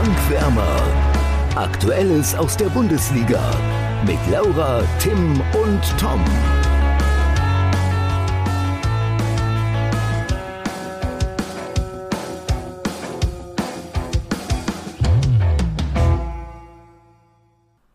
[0.00, 0.82] Tankwärmer.
[1.56, 3.38] Aktuelles aus der Bundesliga
[4.06, 6.24] mit Laura, Tim und Tom.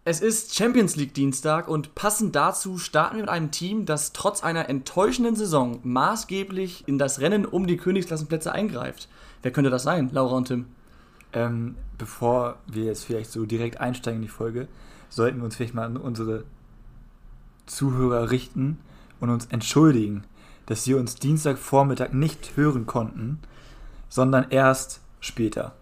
[0.04, 4.44] Es ist Champions League Dienstag und passend dazu starten wir mit einem Team, das trotz
[4.44, 9.10] einer enttäuschenden Saison maßgeblich in das Rennen um die Königsklassenplätze eingreift.
[9.42, 10.68] Wer könnte das sein, Laura und Tim?
[11.36, 14.68] Ähm, bevor wir jetzt vielleicht so direkt einsteigen in die Folge,
[15.10, 16.46] sollten wir uns vielleicht mal an unsere
[17.66, 18.80] Zuhörer richten
[19.20, 20.24] und uns entschuldigen,
[20.66, 23.40] dass sie uns Dienstagvormittag nicht hören konnten,
[24.08, 25.76] sondern erst später.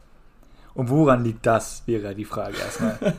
[0.74, 2.98] Und woran liegt das, wäre die Frage erstmal.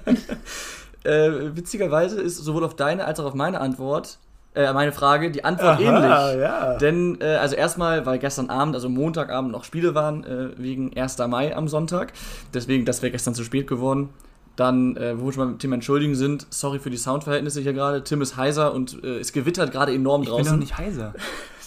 [1.04, 4.18] äh, witzigerweise ist sowohl auf deine als auch auf meine Antwort,
[4.54, 6.42] äh, meine Frage, die Antwort Aha, ähnlich.
[6.42, 6.76] Ja.
[6.78, 11.18] Denn, äh, also erstmal, weil gestern Abend, also Montagabend noch Spiele waren, äh, wegen 1.
[11.28, 12.12] Mai am Sonntag.
[12.52, 14.10] Deswegen, das wäre gestern zu spät geworden.
[14.56, 17.72] Dann, äh, wo wir schon mal mit Tim entschuldigen sind, sorry für die Soundverhältnisse hier
[17.72, 18.04] gerade.
[18.04, 20.40] Tim ist heiser und äh, es gewittert gerade enorm draußen.
[20.40, 21.14] Ich bin doch nicht heiser.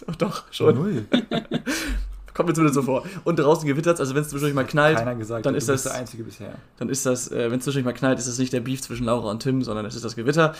[0.07, 0.75] oh, doch, schon.
[0.75, 1.05] Null.
[2.33, 3.03] Kommt mir zumindest so vor.
[3.25, 5.95] Und draußen gewittert also wenn es zwischendurch mal knallt, keiner gesagt, dann ist das der
[5.95, 6.53] einzige bisher.
[6.77, 9.05] Dann ist das, äh, wenn es zwischendurch mal knallt, ist das nicht der Beef zwischen
[9.05, 10.53] Laura und Tim, sondern es ist das Gewitter.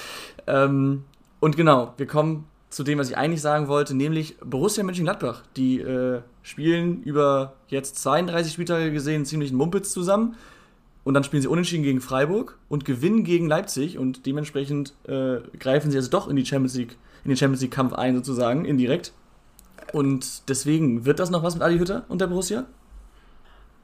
[0.48, 1.04] Ähm,
[1.40, 5.44] und genau, wir kommen zu dem, was ich eigentlich sagen wollte, nämlich Borussia Mönchengladbach.
[5.56, 10.36] Die äh, spielen über jetzt 32 Spieltage gesehen ziemlich Mumpitz zusammen.
[11.04, 15.90] Und dann spielen sie unentschieden gegen Freiburg und gewinnen gegen Leipzig und dementsprechend äh, greifen
[15.90, 19.14] sie also doch in die Champions League, in den Champions League Kampf ein sozusagen, indirekt.
[19.94, 22.66] Und deswegen, wird das noch was mit Adi Hütter und der Borussia?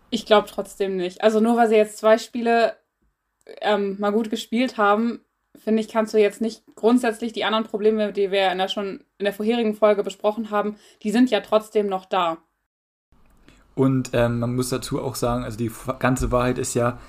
[0.09, 1.23] Ich glaube trotzdem nicht.
[1.23, 2.75] Also nur weil sie jetzt zwei Spiele
[3.61, 5.21] ähm, mal gut gespielt haben,
[5.57, 9.01] finde ich, kannst du jetzt nicht grundsätzlich die anderen Probleme, die wir in der schon
[9.17, 12.37] in der vorherigen Folge besprochen haben, die sind ja trotzdem noch da.
[13.75, 16.99] Und ähm, man muss dazu auch sagen, also die ganze Wahrheit ist ja,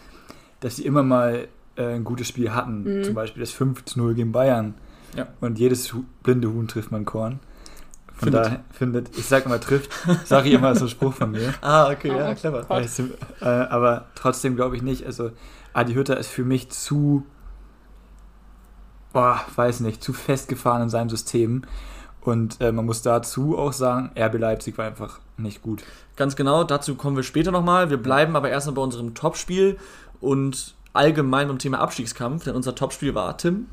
[0.60, 2.98] dass sie immer mal äh, ein gutes Spiel hatten.
[2.98, 3.04] Mhm.
[3.04, 4.74] Zum Beispiel das 5-0 gegen Bayern.
[5.16, 5.28] Ja.
[5.40, 7.40] Und jedes blinde Huhn trifft man Korn.
[8.14, 8.46] Von findet.
[8.46, 9.90] daher findet, ich sag immer trifft,
[10.24, 11.52] sage ich immer als so Spruch von mir.
[11.62, 12.68] ah, okay, ja, oh, clever.
[12.68, 13.02] Weißt du,
[13.40, 15.04] äh, aber trotzdem glaube ich nicht.
[15.04, 15.32] Also,
[15.72, 17.26] Adi Hütter ist für mich zu,
[19.14, 21.62] boah, weiß nicht, zu festgefahren in seinem System.
[22.20, 25.82] Und äh, man muss dazu auch sagen, RB Leipzig war einfach nicht gut.
[26.16, 27.88] Ganz genau, dazu kommen wir später nochmal.
[27.88, 29.78] Wir bleiben aber erstmal bei unserem Topspiel
[30.20, 33.66] und allgemein beim Thema Abstiegskampf, denn unser Topspiel war Tim.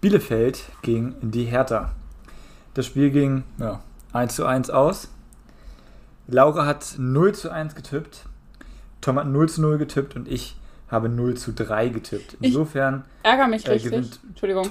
[0.00, 1.92] Bielefeld gegen die Hertha.
[2.74, 3.80] Das Spiel ging ja,
[4.12, 5.08] 1 zu 1 aus.
[6.26, 8.26] Laura hat 0 zu 1 getippt.
[9.00, 10.56] Tom hat 0 zu 0 getippt und ich
[10.94, 12.38] habe 0 zu 3 getippt.
[12.40, 14.20] Insofern ich ärgere mich äh, gewinnt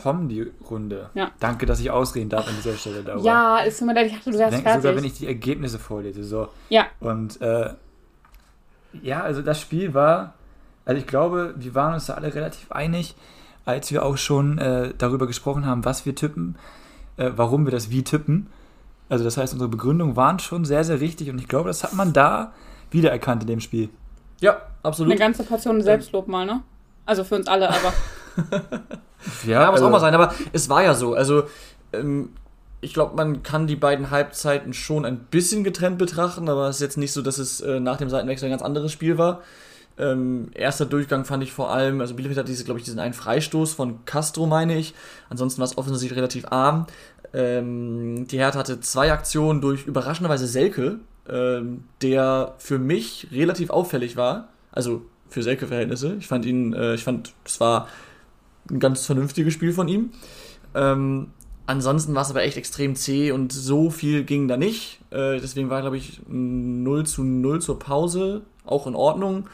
[0.01, 1.09] Tom die Runde.
[1.13, 1.31] Ja.
[1.39, 3.23] Danke, dass ich ausreden darf an dieser Stelle, Laura.
[3.23, 4.81] Ja, es tut mir leid, ich dachte, du wärst fertig.
[4.81, 6.23] Sogar wenn ich die Ergebnisse vorlese.
[6.23, 6.47] So.
[6.69, 6.87] Ja.
[6.99, 7.69] Und äh,
[9.01, 10.33] ja, also das Spiel war,
[10.85, 13.15] also ich glaube, wir waren uns da alle relativ einig,
[13.65, 16.55] als wir auch schon äh, darüber gesprochen haben, was wir tippen
[17.17, 18.47] äh, warum wir das wie tippen.
[19.09, 21.93] Also das heißt, unsere Begründungen waren schon sehr, sehr richtig und ich glaube, das hat
[21.93, 22.53] man da
[22.91, 23.89] wiedererkannt in dem Spiel.
[24.39, 25.11] Ja, absolut.
[25.11, 26.61] Eine ganze Portion Selbstlob mal, ne?
[27.05, 27.93] Also für uns alle, aber.
[29.45, 31.13] ja, ja, muss also, auch mal sein, aber es war ja so.
[31.13, 31.43] Also,
[31.91, 32.29] ähm,
[32.81, 36.81] ich glaube, man kann die beiden Halbzeiten schon ein bisschen getrennt betrachten, aber es ist
[36.81, 39.41] jetzt nicht so, dass es äh, nach dem Seitenwechsel ein ganz anderes Spiel war.
[39.97, 43.13] Ähm, erster Durchgang fand ich vor allem, also Bielefeld hat diese, glaube ich, diesen einen
[43.13, 44.93] Freistoß von Castro, meine ich.
[45.29, 46.87] Ansonsten war es offensichtlich relativ arm.
[47.33, 54.17] Ähm, die Hertha hatte zwei Aktionen durch überraschenderweise Selke, ähm, der für mich relativ auffällig
[54.17, 54.49] war.
[54.73, 56.17] Also für Selke-Verhältnisse.
[56.19, 57.87] Ich fand ihn, äh, ich fand, es war
[58.69, 60.11] ein ganz vernünftiges Spiel von ihm.
[60.75, 61.27] Ähm,
[61.65, 64.99] ansonsten war es aber echt extrem zäh und so viel ging da nicht.
[65.11, 69.47] Äh, deswegen war, glaube ich, 0 zu 0 zur Pause auch in Ordnung.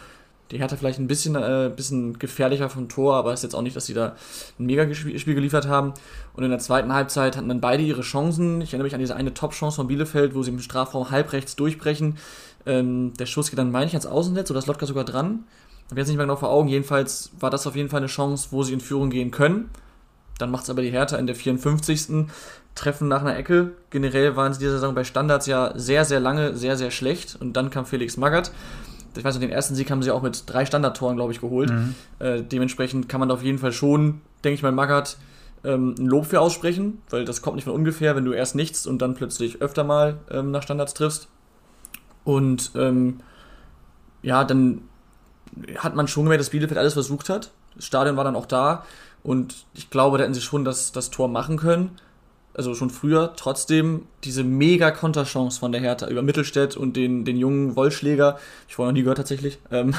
[0.51, 3.75] Die Hertha vielleicht ein bisschen, äh, bisschen gefährlicher vom Tor, aber ist jetzt auch nicht,
[3.75, 4.15] dass sie da
[4.57, 5.93] ein Mega-Spiel geliefert haben.
[6.33, 8.59] Und in der zweiten Halbzeit hatten dann beide ihre Chancen.
[8.61, 12.17] Ich erinnere mich an diese eine Top-Chance von Bielefeld, wo sie im Strafraum halbrechts durchbrechen.
[12.65, 15.45] Ähm, der Schuss geht dann, meine ich, ans Außennetz oder ist Lotka sogar dran.
[15.85, 16.69] Ich habe jetzt nicht mehr genau vor Augen.
[16.69, 19.69] Jedenfalls war das auf jeden Fall eine Chance, wo sie in Führung gehen können.
[20.37, 22.27] Dann macht es aber die Hertha in der 54.
[22.75, 23.71] Treffen nach einer Ecke.
[23.89, 27.37] Generell waren sie dieser Saison bei Standards ja sehr, sehr lange, sehr, sehr schlecht.
[27.39, 28.51] Und dann kam Felix Magath
[29.17, 31.69] ich weiß nicht, den ersten Sieg haben sie auch mit drei Standardtoren, glaube ich, geholt.
[31.69, 31.95] Mhm.
[32.19, 35.17] Äh, dementsprechend kann man da auf jeden Fall schon, denke ich mal, Magath
[35.63, 38.87] ähm, ein Lob für aussprechen, weil das kommt nicht von ungefähr, wenn du erst nichts
[38.87, 41.27] und dann plötzlich öfter mal ähm, nach Standards triffst.
[42.23, 43.21] Und ähm,
[44.21, 44.81] ja, dann
[45.77, 47.51] hat man schon gemerkt, dass Bielefeld alles versucht hat.
[47.75, 48.85] Das Stadion war dann auch da
[49.23, 51.91] und ich glaube, da hätten sie schon das, das Tor machen können.
[52.55, 57.37] also schon früher, trotzdem diese mega Konterchance von der Hertha über Mittelstädt und den, den
[57.37, 58.37] jungen Wollschläger,
[58.67, 59.93] ich vorher noch nie gehört tatsächlich, ähm,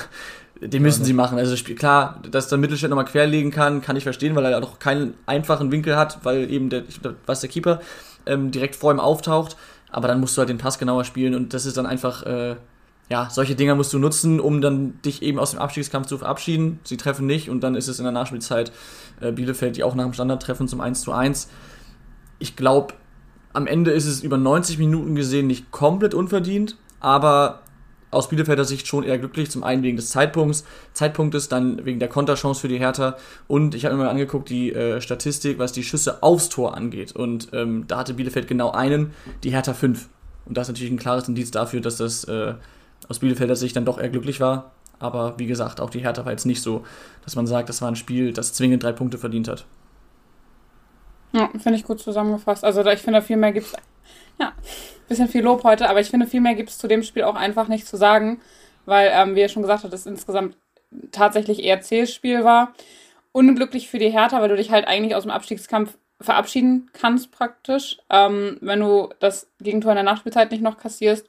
[0.61, 1.39] den müssen ja, sie machen.
[1.39, 5.15] Also klar, dass der Mittelstädt nochmal querlegen kann, kann ich verstehen, weil er doch keinen
[5.25, 6.83] einfachen Winkel hat, weil eben der,
[7.25, 7.81] was der Keeper
[8.27, 9.57] ähm, direkt vor ihm auftaucht.
[9.91, 12.57] Aber dann musst du halt den Pass genauer spielen und das ist dann einfach, äh,
[13.09, 16.79] ja, solche Dinger musst du nutzen, um dann dich eben aus dem Abstiegskampf zu verabschieden.
[16.85, 18.71] Sie treffen nicht und dann ist es in der Nachspielzeit
[19.21, 21.49] äh, Bielefeld, die auch nach dem Standard treffen zum 1 zu 1
[22.41, 22.95] ich glaube,
[23.53, 27.61] am Ende ist es über 90 Minuten gesehen nicht komplett unverdient, aber
[28.11, 29.51] aus Bielefelder Sicht schon eher glücklich.
[29.51, 33.17] Zum einen wegen des Zeitpunkts, Zeitpunktes, dann wegen der Konterchance für die Hertha.
[33.47, 37.13] Und ich habe mir mal angeguckt, die äh, Statistik, was die Schüsse aufs Tor angeht.
[37.13, 39.13] Und ähm, da hatte Bielefeld genau einen,
[39.45, 40.09] die Hertha fünf.
[40.47, 42.55] Und das ist natürlich ein klares Indiz dafür, dass das äh,
[43.09, 44.73] aus Bielefelder Sicht dann doch eher glücklich war.
[44.99, 46.85] Aber wie gesagt, auch die Hertha war jetzt nicht so,
[47.25, 49.65] dass man sagt, das war ein Spiel, das zwingend drei Punkte verdient hat.
[51.33, 52.65] Ja, finde ich gut zusammengefasst.
[52.65, 53.73] Also ich finde, viel mehr gibt es.
[54.39, 54.53] Ja,
[55.11, 57.35] bisschen viel Lob heute, aber ich finde, viel mehr gibt es zu dem Spiel auch
[57.35, 58.41] einfach nicht zu sagen,
[58.87, 60.57] weil, ähm, wie ihr schon gesagt habt, es insgesamt
[61.13, 62.73] tatsächlich eher Zählspiel war.
[63.33, 67.99] Unglücklich für die Hertha, weil du dich halt eigentlich aus dem Abstiegskampf verabschieden kannst, praktisch,
[68.09, 71.29] ähm, wenn du das Gegentor in der Nachspielzeit nicht noch kassierst.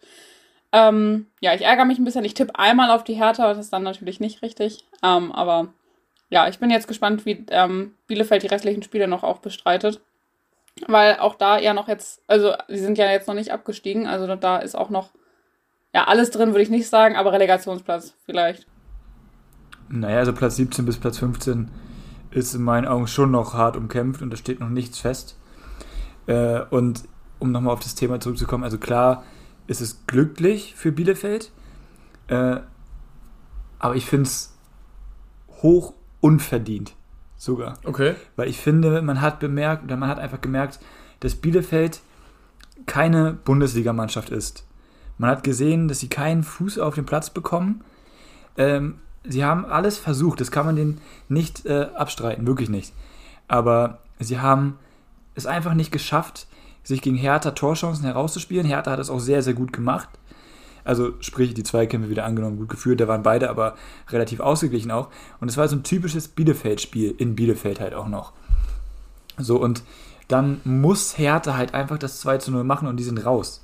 [0.72, 2.24] Ähm, ja, ich ärgere mich ein bisschen.
[2.24, 4.86] Ich tippe einmal auf die Hertha, das ist dann natürlich nicht richtig.
[5.04, 5.74] Ähm, aber
[6.30, 10.02] ja, ich bin jetzt gespannt, wie ähm, Bielefeld die restlichen Spiele noch auch bestreitet.
[10.88, 14.36] Weil auch da ja noch jetzt, also sie sind ja jetzt noch nicht abgestiegen, also
[14.36, 15.12] da ist auch noch,
[15.94, 18.66] ja, alles drin, würde ich nicht sagen, aber Relegationsplatz vielleicht.
[19.90, 21.70] Naja, also Platz 17 bis Platz 15
[22.32, 25.38] ist in meinen Augen schon noch hart umkämpft und da steht noch nichts fest.
[26.28, 27.04] Äh, und
[27.40, 29.24] um nochmal auf das Thema zurückzukommen, also klar
[29.68, 31.52] ist es glücklich für Bielefeld,
[32.28, 32.58] äh,
[33.80, 34.58] aber ich finde es
[35.62, 36.94] hoch unverdient
[37.42, 37.74] sogar.
[37.84, 38.14] Okay.
[38.36, 40.80] Weil ich finde, man hat bemerkt, oder man hat einfach gemerkt,
[41.22, 42.02] dass Bielefeld
[42.86, 44.68] keine Bundesligamannschaft ist.
[45.18, 47.84] Man hat gesehen, dass sie keinen Fuß auf den Platz bekommen.
[48.58, 52.94] Ähm, sie haben alles versucht, das kann man denen nicht äh, abstreiten, wirklich nicht.
[53.48, 54.78] Aber sie haben
[55.34, 56.48] es einfach nicht geschafft,
[56.84, 58.68] sich gegen Hertha Torchancen herauszuspielen.
[58.68, 60.10] Hertha hat es auch sehr, sehr gut gemacht.
[60.84, 63.76] Also sprich, die Zweikämpfe wieder angenommen, gut geführt, da waren beide aber
[64.10, 65.10] relativ ausgeglichen auch.
[65.40, 68.34] Und es war so ein typisches Bielefeld-Spiel, in Bielefeld halt auch noch.
[69.38, 69.84] So, und
[70.28, 73.64] dann muss Hertha halt einfach das 2 zu 0 machen und die sind raus.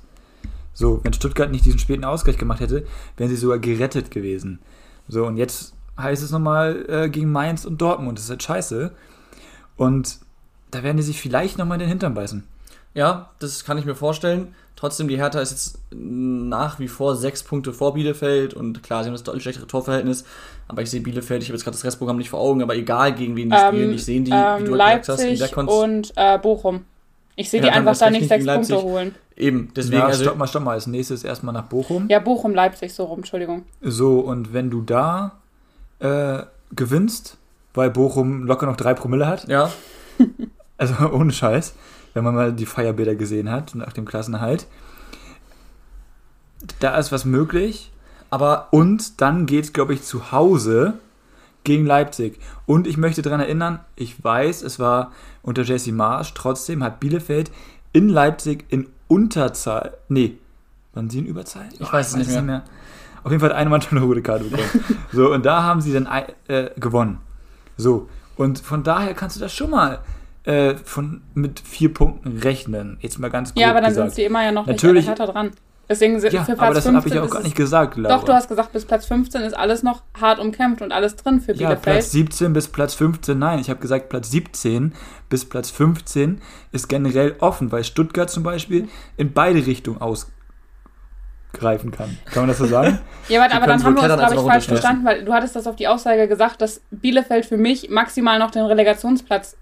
[0.74, 2.86] So, wenn Stuttgart nicht diesen späten Ausgleich gemacht hätte,
[3.16, 4.60] wären sie sogar gerettet gewesen.
[5.08, 8.18] So, und jetzt heißt es nochmal äh, gegen Mainz und Dortmund.
[8.18, 8.92] Das ist halt scheiße.
[9.76, 10.20] Und
[10.70, 12.44] da werden die sich vielleicht nochmal in den Hintern beißen.
[12.94, 14.54] Ja, das kann ich mir vorstellen.
[14.78, 19.08] Trotzdem, die Hertha ist jetzt nach wie vor sechs Punkte vor Bielefeld und klar, sie
[19.08, 20.24] haben das deutlich schlechtere Torverhältnis,
[20.68, 23.12] aber ich sehe Bielefeld, ich habe jetzt gerade das Restprogramm nicht vor Augen, aber egal
[23.12, 26.38] gegen wen die ähm, spielen, ich sehe die, ähm, wie du Leipzig hast, und äh,
[26.38, 26.84] Bochum.
[27.34, 29.16] Ich sehe ja, die einfach da nicht sechs Punkte holen.
[29.36, 29.98] Eben, deswegen.
[29.98, 30.74] Ja, also, stopp mal, stopp mal.
[30.74, 32.06] Als nächstes erstmal nach Bochum.
[32.08, 33.64] Ja, Bochum, Leipzig, so rum, Entschuldigung.
[33.80, 35.38] So, und wenn du da
[35.98, 37.36] äh, gewinnst,
[37.74, 39.48] weil Bochum locker noch drei Promille hat.
[39.48, 39.72] Ja.
[40.78, 41.74] also ohne Scheiß
[42.14, 44.66] wenn man mal die Feierbilder gesehen hat nach dem Klassenhalt.
[46.80, 47.92] Da ist was möglich.
[48.30, 50.94] Aber und dann geht es, glaube ich, zu Hause
[51.64, 52.38] gegen Leipzig.
[52.66, 55.12] Und ich möchte daran erinnern, ich weiß, es war
[55.42, 57.50] unter Jesse Marsch, trotzdem hat Bielefeld
[57.92, 59.96] in Leipzig in Unterzahl.
[60.08, 60.38] Nee,
[60.94, 61.68] waren sie in Überzahl?
[61.72, 62.42] Ich, ich weiß es nicht mehr.
[62.42, 62.64] mehr.
[63.24, 64.84] Auf jeden Fall hat eine Mannschaft eine rote Karte bekommen.
[65.12, 66.08] so, und da haben sie dann
[66.48, 67.18] äh, gewonnen.
[67.76, 70.00] So, und von daher kannst du das schon mal
[70.48, 72.96] äh, von, mit vier Punkten rechnen.
[73.00, 73.60] Jetzt mal ganz kurz.
[73.60, 74.10] Ja, aber dann gesagt.
[74.10, 75.50] sind sie immer ja noch Natürlich, nicht härter dran.
[75.90, 78.16] Deswegen sind ja, für Platz aber das habe ich auch gar nicht gesagt, Laura.
[78.16, 81.40] Doch, du hast gesagt, bis Platz 15 ist alles noch hart umkämpft und alles drin
[81.40, 81.86] für Bielefeld.
[81.86, 84.94] Ja, Platz 17 bis Platz 15, nein, ich habe gesagt, Platz 17
[85.28, 86.40] bis Platz 15
[86.72, 92.18] ist generell offen, weil Stuttgart zum Beispiel in beide Richtungen ausgreifen kann.
[92.26, 92.98] Kann man das so sagen?
[93.28, 95.66] ja, warte, aber dann haben wir uns, glaube ich, falsch verstanden, weil du hattest das
[95.66, 99.56] auf die Aussage gesagt, dass Bielefeld für mich maximal noch den Relegationsplatz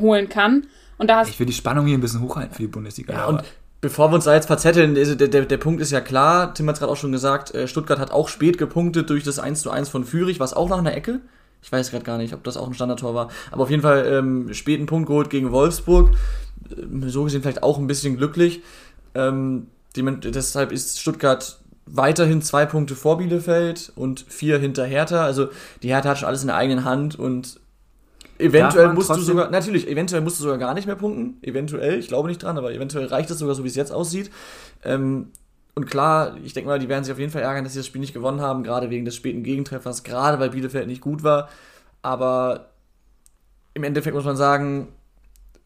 [0.00, 0.66] holen kann.
[0.98, 3.12] Und da hast ich will die Spannung hier ein bisschen hochhalten für die Bundesliga.
[3.12, 3.42] Ja, und
[3.80, 6.68] bevor wir uns da jetzt verzetteln, also der, der, der Punkt ist ja klar, Tim
[6.68, 9.62] hat es gerade auch schon gesagt, äh, Stuttgart hat auch spät gepunktet durch das 1
[9.62, 11.20] zu 1 von Fürich, was auch noch in der Ecke.
[11.62, 13.28] Ich weiß gerade gar nicht, ob das auch ein Standardtor war.
[13.50, 16.10] Aber auf jeden Fall ähm, späten Punkt geholt gegen Wolfsburg.
[16.70, 18.62] Äh, so gesehen vielleicht auch ein bisschen glücklich.
[19.14, 25.24] Ähm, die, deshalb ist Stuttgart weiterhin zwei Punkte vor Bielefeld und vier hinter Hertha.
[25.24, 25.48] Also
[25.82, 27.60] die Hertha hat schon alles in der eigenen Hand und
[28.38, 31.38] Eventuell musst du sogar, natürlich, eventuell musst du sogar gar nicht mehr punkten.
[31.42, 34.30] Eventuell, ich glaube nicht dran, aber eventuell reicht es sogar so, wie es jetzt aussieht.
[34.84, 35.28] Ähm,
[35.74, 37.86] und klar, ich denke mal, die werden sich auf jeden Fall ärgern, dass sie das
[37.86, 41.48] Spiel nicht gewonnen haben, gerade wegen des späten Gegentreffers, gerade weil Bielefeld nicht gut war.
[42.02, 42.70] Aber
[43.74, 44.88] im Endeffekt muss man sagen,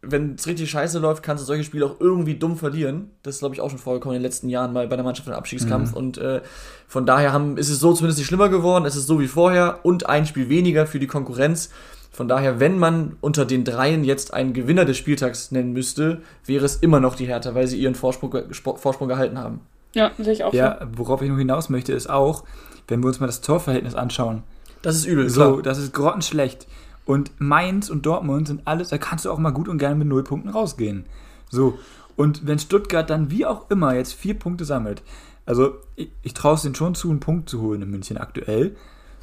[0.03, 3.11] wenn es richtig scheiße läuft, kannst du solche Spiele auch irgendwie dumm verlieren.
[3.23, 5.27] Das ist, glaube ich, auch schon vorgekommen in den letzten Jahren mal bei der Mannschaft
[5.27, 5.93] im Abstiegskampf.
[5.93, 5.97] Mhm.
[5.97, 6.43] Und äh,
[6.87, 8.85] von daher haben, ist es so zumindest nicht schlimmer geworden.
[8.85, 11.71] Es ist so wie vorher und ein Spiel weniger für die Konkurrenz.
[12.17, 16.65] Von daher, wenn man unter den dreien jetzt einen Gewinner des Spieltags nennen müsste, wäre
[16.65, 19.61] es immer noch die Hertha, weil sie ihren Vorsprung, Vorsprung gehalten haben.
[19.93, 22.45] Ja, sehe ich auch Ja, worauf ich noch hinaus möchte, ist auch,
[22.89, 24.45] wenn wir uns mal das Torverhältnis anschauen.
[24.81, 25.63] Das ist übel, So, klar.
[25.63, 26.67] das ist grottenschlecht.
[27.05, 30.09] Und Mainz und Dortmund sind alles, da kannst du auch mal gut und gerne mit
[30.09, 31.05] null Punkten rausgehen.
[31.51, 31.79] So,
[32.17, 35.03] und wenn Stuttgart dann wie auch immer jetzt vier Punkte sammelt,
[35.45, 38.75] also ich, ich traue es denen schon zu, einen Punkt zu holen in München aktuell.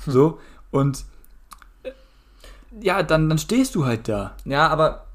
[0.05, 0.37] So,
[0.69, 1.05] und
[2.81, 4.31] ja, dann, dann stehst du halt da.
[4.45, 5.05] Ja, aber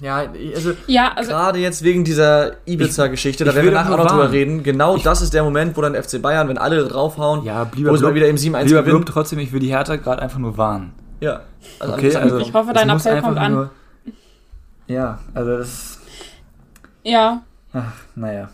[0.00, 3.98] ja, also Ja, also gerade jetzt wegen dieser Ibiza-Geschichte, da ich werden wir nachher auch
[3.98, 4.62] noch drüber reden.
[4.62, 8.02] Genau das ist der Moment, wo dann FC Bayern, wenn alle draufhauen, Ja, wo sie
[8.04, 9.06] mal wieder im 7-1 lieber gewinnen.
[9.06, 10.92] Trotzdem, ich will die Hertha gerade einfach nur warnen.
[11.20, 11.40] Ja,
[11.78, 12.38] also Okay, also.
[12.38, 13.52] Ich hoffe, dein Appell kommt an.
[13.52, 13.70] Nur,
[14.88, 15.98] ja, also das,
[17.04, 18.48] ja, ach, naja.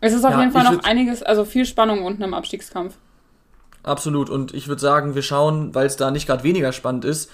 [0.00, 2.34] es ist auf Ja, jeden Fall ich noch würd- einiges, also viel Spannung unten im
[2.34, 2.94] Abstiegskampf.
[3.82, 4.30] Absolut.
[4.30, 7.30] Und ich würde sagen, wir schauen, weil es da nicht gerade weniger spannend ist,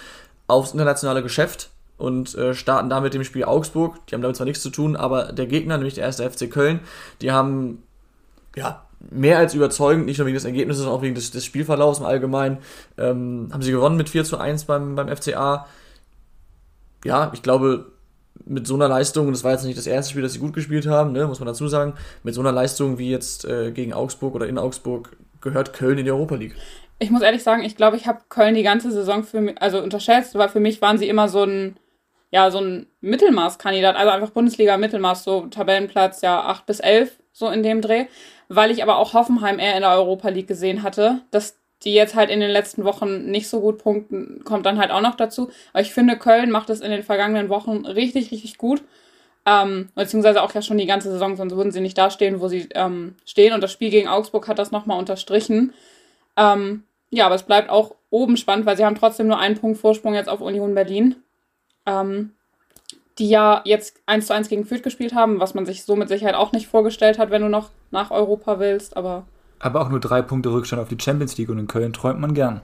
[0.47, 4.07] aufs internationale Geschäft und äh, starten da mit dem Spiel Augsburg.
[4.07, 6.81] Die haben damit zwar nichts zu tun, aber der Gegner, nämlich der erste FC Köln,
[7.21, 7.83] die haben
[8.57, 11.99] ja mehr als überzeugend, nicht nur wegen des Ergebnisses, sondern auch wegen des, des Spielverlaufs
[11.99, 12.59] im Allgemeinen,
[12.99, 15.67] ähm, haben sie gewonnen mit 4 zu 1 beim, beim FCA.
[17.05, 17.93] Ja, ich glaube,
[18.47, 20.55] mit so einer Leistung, und das war jetzt nicht das erste Spiel, das sie gut
[20.55, 23.93] gespielt haben, ne, muss man dazu sagen, mit so einer Leistung wie jetzt äh, gegen
[23.93, 26.57] Augsburg oder in Augsburg gehört Köln in die Europa League.
[26.99, 29.81] Ich muss ehrlich sagen, ich glaube, ich habe Köln die ganze Saison für mich, also
[29.81, 31.77] unterschätzt, weil für mich waren sie immer so ein,
[32.31, 37.63] ja, so ein Mittelmaßkandidat, also einfach Bundesliga-Mittelmaß, so Tabellenplatz, ja, 8 bis 11, so in
[37.63, 38.07] dem Dreh.
[38.49, 42.15] Weil ich aber auch Hoffenheim eher in der Europa League gesehen hatte, dass die jetzt
[42.15, 45.51] halt in den letzten Wochen nicht so gut punkten, kommt dann halt auch noch dazu.
[45.73, 48.83] Aber ich finde, Köln macht es in den vergangenen Wochen richtig, richtig gut.
[49.47, 52.49] Ähm, beziehungsweise auch ja schon die ganze Saison, sonst würden sie nicht da stehen, wo
[52.49, 53.53] sie ähm, stehen.
[53.53, 55.75] Und das Spiel gegen Augsburg hat das nochmal unterstrichen.
[56.37, 59.79] Ähm, ja, aber es bleibt auch oben spannend, weil sie haben trotzdem nur einen Punkt
[59.79, 61.17] Vorsprung jetzt auf Union Berlin.
[61.87, 62.31] Ähm,
[63.19, 66.09] die ja jetzt 1 zu 1 gegen Fürth gespielt haben, was man sich so mit
[66.09, 69.25] Sicherheit auch nicht vorgestellt hat, wenn du noch nach Europa willst, aber
[69.61, 72.35] Aber auch nur drei Punkte Rückstand auf die Champions League und in Köln träumt man
[72.35, 72.61] gern.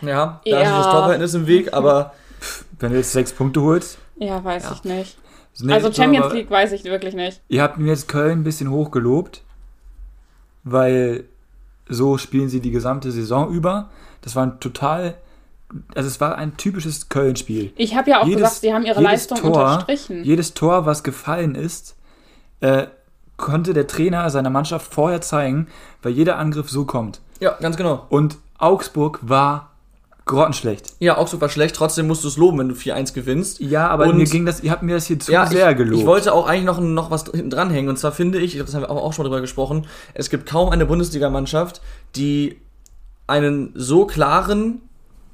[0.00, 0.62] Ja, da Ja.
[0.62, 2.12] ist das Torverhältnis im Weg, aber
[2.80, 3.98] Wenn du jetzt sechs Punkte holst.
[4.16, 4.72] ja, weiß Ja.
[4.72, 5.16] ich nicht.
[5.60, 7.40] Nee, also so, Champions aber League weiß ich wirklich nicht.
[7.48, 9.42] Ihr habt mir jetzt Köln ein bisschen hoch gelobt,
[10.64, 11.24] weil
[11.88, 13.90] so spielen sie die gesamte Saison über.
[14.22, 15.14] Das war ein total,
[15.94, 17.72] also es war ein typisches Köln-Spiel.
[17.76, 20.24] Ich habe ja auch Jedes- gesagt, sie haben ihre Leistung Tor- unterstrichen.
[20.24, 21.96] Jedes Tor, was gefallen ist,
[22.60, 22.86] äh,
[23.36, 25.66] konnte der Trainer seiner Mannschaft vorher zeigen,
[26.02, 27.20] weil jeder Angriff so kommt.
[27.40, 28.06] ja, ganz genau.
[28.08, 29.72] Und Augsburg war
[30.26, 30.94] grottenschlecht.
[31.00, 33.60] Ja, Augsburg war schlecht, trotzdem musst du es loben, wenn du 4-1 gewinnst.
[33.60, 35.76] Ja, aber Und- mir ging das, ihr habt mir das hier zu Ja, sehr ich,
[35.76, 36.00] gelobt.
[36.00, 37.90] ich wollte auch eigentlich noch, noch was hinten dranhängen.
[37.90, 40.70] Und zwar finde ich, das haben wir auch schon mal drüber gesprochen, es gibt kaum
[40.70, 41.82] eine Bundesligamannschaft,
[42.16, 42.58] die
[43.26, 44.80] einen so klaren,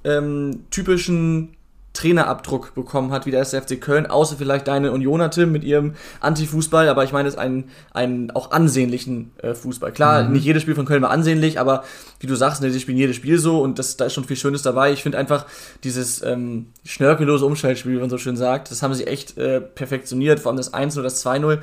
[0.04, 1.56] ähm, typischen
[1.92, 6.88] Trainerabdruck bekommen hat wie der SFC Köln, außer vielleicht deine Unioner, Tim, mit ihrem Anti-Fußball,
[6.88, 9.90] aber ich meine es einen, einen auch ansehnlichen äh, Fußball.
[9.90, 11.84] Klar, nicht jedes Spiel von Köln war ansehnlich, aber
[12.20, 14.36] wie du sagst, ne, die spielen jedes Spiel so und das, da ist schon viel
[14.36, 14.92] Schönes dabei.
[14.92, 15.46] Ich finde einfach
[15.82, 20.38] dieses ähm, schnörkellose Umschaltspiel, wie man so schön sagt, das haben sie echt äh, perfektioniert,
[20.38, 21.58] vor allem das 1 oder das 2-0.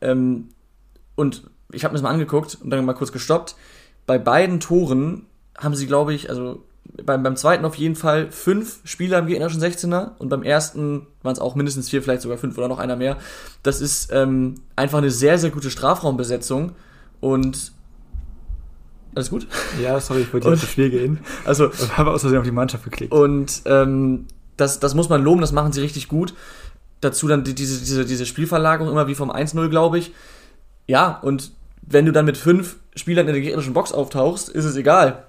[0.00, 0.50] Ähm,
[1.16, 3.56] und ich habe mir das mal angeguckt und dann mal kurz gestoppt.
[4.06, 5.26] Bei beiden Toren
[5.58, 6.62] haben sie, glaube ich, also
[7.04, 11.32] beim, beim zweiten auf jeden Fall fünf Spieler im gegnerischen 16er und beim ersten waren
[11.32, 13.16] es auch mindestens vier, vielleicht sogar fünf oder noch einer mehr.
[13.62, 16.72] Das ist ähm, einfach eine sehr, sehr gute Strafraumbesetzung
[17.20, 17.72] und
[19.14, 19.46] alles gut?
[19.82, 21.20] ja, sorry, ich wollte jetzt das Spiel gehen.
[21.44, 23.12] Also Und habe aus Versehen auf die Mannschaft geklickt.
[23.12, 26.34] und ähm, das, das muss man loben, das machen sie richtig gut.
[27.00, 30.12] Dazu dann die, diese, diese, diese Spielverlagerung immer wie vom 1-0, glaube ich.
[30.86, 34.76] Ja, und wenn du dann mit fünf Spielern in der gegnerischen Box auftauchst, ist es
[34.76, 35.24] egal,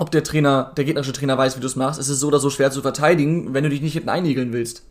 [0.00, 2.00] ob der Trainer, der gegnerische Trainer weiß, wie du es machst.
[2.00, 4.82] Es ist so oder so schwer zu verteidigen, wenn du dich nicht hinten einigeln willst.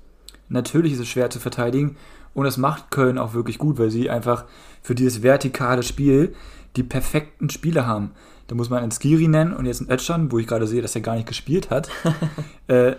[0.50, 1.98] Natürlich ist es schwer zu verteidigen
[2.36, 4.46] und das macht Köln auch wirklich gut, weil sie einfach
[4.84, 6.36] für dieses vertikale Spiel
[6.75, 8.12] die perfekten Spieler haben.
[8.48, 10.94] Da muss man einen Skiri nennen und jetzt einen Ötschan, wo ich gerade sehe, dass
[10.94, 11.89] er gar nicht gespielt hat.
[12.68, 12.94] äh,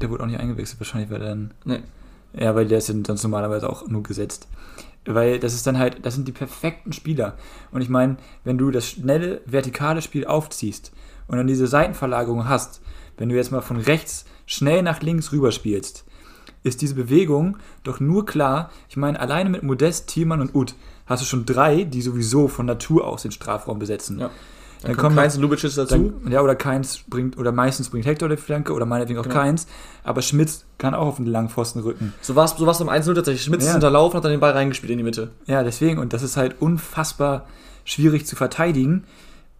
[0.00, 1.54] der wurde auch nicht eingewechselt, wahrscheinlich, weil er dann.
[1.64, 1.82] Nee.
[2.36, 4.48] Ja, weil der ist dann sonst normalerweise auch nur gesetzt.
[5.04, 7.36] Weil das ist dann halt, das sind die perfekten Spieler.
[7.70, 10.92] Und ich meine, wenn du das schnelle, vertikale Spiel aufziehst
[11.32, 12.82] und dann diese Seitenverlagerung hast,
[13.16, 16.04] wenn du jetzt mal von rechts schnell nach links rüber spielst,
[16.62, 18.70] ist diese Bewegung doch nur klar.
[18.90, 20.74] Ich meine, alleine mit Modest, Thielmann und Uth
[21.06, 24.18] hast du schon drei, die sowieso von Natur aus den Strafraum besetzen.
[24.18, 24.26] Ja.
[24.82, 26.12] Dann, dann kommt Keins und Lubitsch dazu.
[26.22, 29.36] Dann, ja, oder Keins bringt, oder meistens bringt Hector die Flanke oder meinetwegen auch genau.
[29.36, 29.66] Keins.
[30.04, 32.12] Aber Schmitz kann auch auf den langen Pfosten rücken.
[32.20, 33.42] So war es so im 1-0 tatsächlich.
[33.42, 33.68] Schmitz ja.
[33.68, 35.30] ist hinterlaufen, hat dann den Ball reingespielt in die Mitte.
[35.46, 35.98] Ja, deswegen.
[35.98, 37.46] Und das ist halt unfassbar
[37.84, 39.04] schwierig zu verteidigen.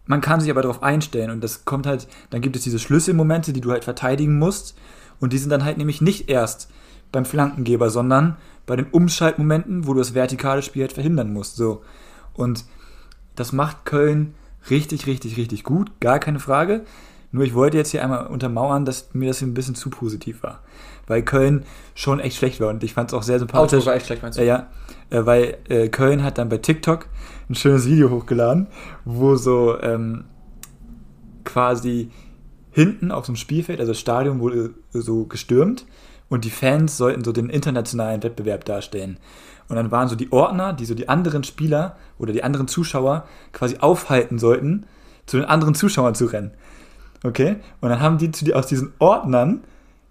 [0.06, 3.52] Man kann sich aber darauf einstellen und das kommt halt, dann gibt es diese Schlüsselmomente,
[3.52, 4.76] die du halt verteidigen musst.
[5.20, 6.68] Und die sind dann halt nämlich nicht erst
[7.12, 11.56] beim Flankengeber, sondern bei den Umschaltmomenten, wo du das vertikale Spiel halt verhindern musst.
[11.56, 11.82] So.
[12.34, 12.64] Und
[13.36, 14.34] das macht Köln
[14.70, 16.84] richtig, richtig, richtig gut, gar keine Frage.
[17.30, 20.42] Nur ich wollte jetzt hier einmal untermauern, dass mir das hier ein bisschen zu positiv
[20.42, 20.60] war.
[21.06, 23.78] Weil Köln schon echt schlecht war und ich fand es auch sehr sympathisch.
[23.78, 24.42] Auto war echt schlecht, meinst du?
[24.42, 24.66] Äh, ja,
[25.10, 27.06] äh, weil äh, Köln hat dann bei TikTok
[27.48, 28.66] ein schönes Video hochgeladen,
[29.04, 30.24] wo so ähm,
[31.44, 32.10] quasi
[32.70, 35.86] hinten auf so einem Spielfeld, also das Stadion wurde so gestürmt
[36.28, 39.18] und die Fans sollten so den internationalen Wettbewerb darstellen.
[39.68, 43.26] Und dann waren so die Ordner, die so die anderen Spieler oder die anderen Zuschauer
[43.52, 44.86] quasi aufhalten sollten,
[45.26, 46.52] zu den anderen Zuschauern zu rennen.
[47.22, 47.56] Okay?
[47.80, 49.62] Und dann haben die, die aus diesen Ordnern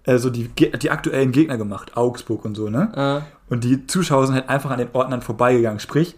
[0.04, 3.24] äh, so die, die aktuellen Gegner gemacht, Augsburg und so, ne?
[3.24, 3.52] Äh.
[3.52, 5.80] Und die Zuschauer sind halt einfach an den Ordnern vorbeigegangen.
[5.80, 6.16] Sprich,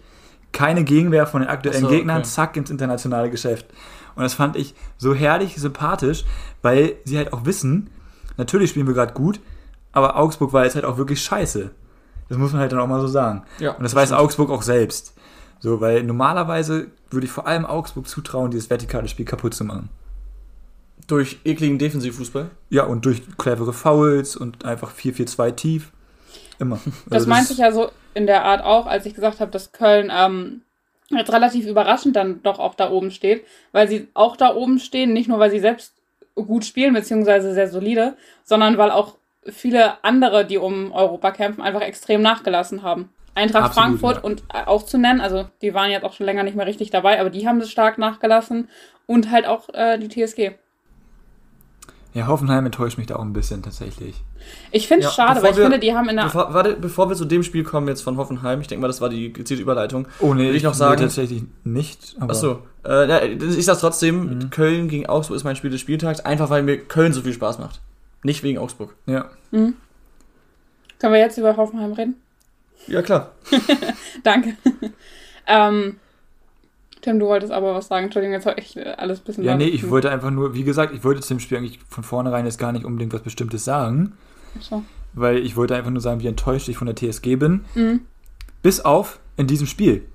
[0.54, 2.28] keine Gegenwehr von den aktuellen so, Gegnern, okay.
[2.28, 3.66] zack, ins internationale Geschäft.
[4.14, 6.24] Und das fand ich so herrlich sympathisch,
[6.62, 7.90] weil sie halt auch wissen,
[8.38, 9.40] natürlich spielen wir gerade gut,
[9.92, 11.70] aber Augsburg war jetzt halt auch wirklich scheiße.
[12.28, 13.42] Das muss man halt dann auch mal so sagen.
[13.58, 14.20] Ja, und das, das weiß stimmt.
[14.22, 15.14] Augsburg auch selbst.
[15.58, 19.88] So, weil normalerweise würde ich vor allem Augsburg zutrauen, dieses vertikale Spiel kaputt zu machen.
[21.06, 22.50] Durch ekligen Defensivfußball?
[22.70, 25.92] Ja, und durch clevere Fouls und einfach 4-4-2 tief.
[26.58, 26.78] Immer.
[27.06, 29.72] Das also meinte ich ja so in der Art auch, als ich gesagt habe, dass
[29.72, 30.62] Köln ähm,
[31.10, 35.12] jetzt relativ überraschend dann doch auch da oben steht, weil sie auch da oben stehen,
[35.12, 35.94] nicht nur weil sie selbst
[36.34, 41.82] gut spielen, beziehungsweise sehr solide, sondern weil auch viele andere, die um Europa kämpfen, einfach
[41.82, 43.10] extrem nachgelassen haben.
[43.34, 44.22] Eintracht Absolut, Frankfurt ja.
[44.22, 46.90] und äh, auch zu nennen, also die waren jetzt auch schon länger nicht mehr richtig
[46.90, 48.68] dabei, aber die haben es stark nachgelassen
[49.06, 50.52] und halt auch äh, die TSG.
[52.14, 54.22] Ja, Hoffenheim enttäuscht mich da auch ein bisschen tatsächlich.
[54.70, 56.24] Ich finde es ja, schade, weil ich wir, finde, die haben in der.
[56.24, 59.00] Bevor, warte, bevor wir zu dem Spiel kommen jetzt von Hoffenheim, ich denke mal, das
[59.00, 60.06] war die gezielte Überleitung.
[60.20, 61.00] Oh nee, will ich noch sagen.
[61.00, 62.14] tatsächlich nicht.
[62.20, 64.50] Achso, äh, ich sag's trotzdem, mhm.
[64.50, 67.58] Köln gegen Augsburg ist mein Spiel des Spieltags, einfach weil mir Köln so viel Spaß
[67.58, 67.80] macht.
[68.22, 68.94] Nicht wegen Augsburg.
[69.06, 69.30] Ja.
[69.50, 69.74] Mhm.
[71.00, 72.14] Können wir jetzt über Hoffenheim reden?
[72.86, 73.32] Ja, klar.
[74.22, 74.56] Danke.
[75.48, 75.96] ähm,
[77.04, 78.04] Tim, du wolltest aber was sagen.
[78.04, 79.44] Entschuldigung, jetzt habe ich alles ein bisschen.
[79.44, 82.02] Ja, nee, ich wollte einfach nur, wie gesagt, ich wollte zu dem Spiel eigentlich von
[82.02, 84.14] vornherein jetzt gar nicht unbedingt was Bestimmtes sagen.
[84.60, 84.82] So.
[85.12, 87.64] Weil ich wollte einfach nur sagen, wie enttäuscht ich von der TSG bin.
[87.74, 88.00] Mhm.
[88.62, 90.06] Bis auf in diesem Spiel.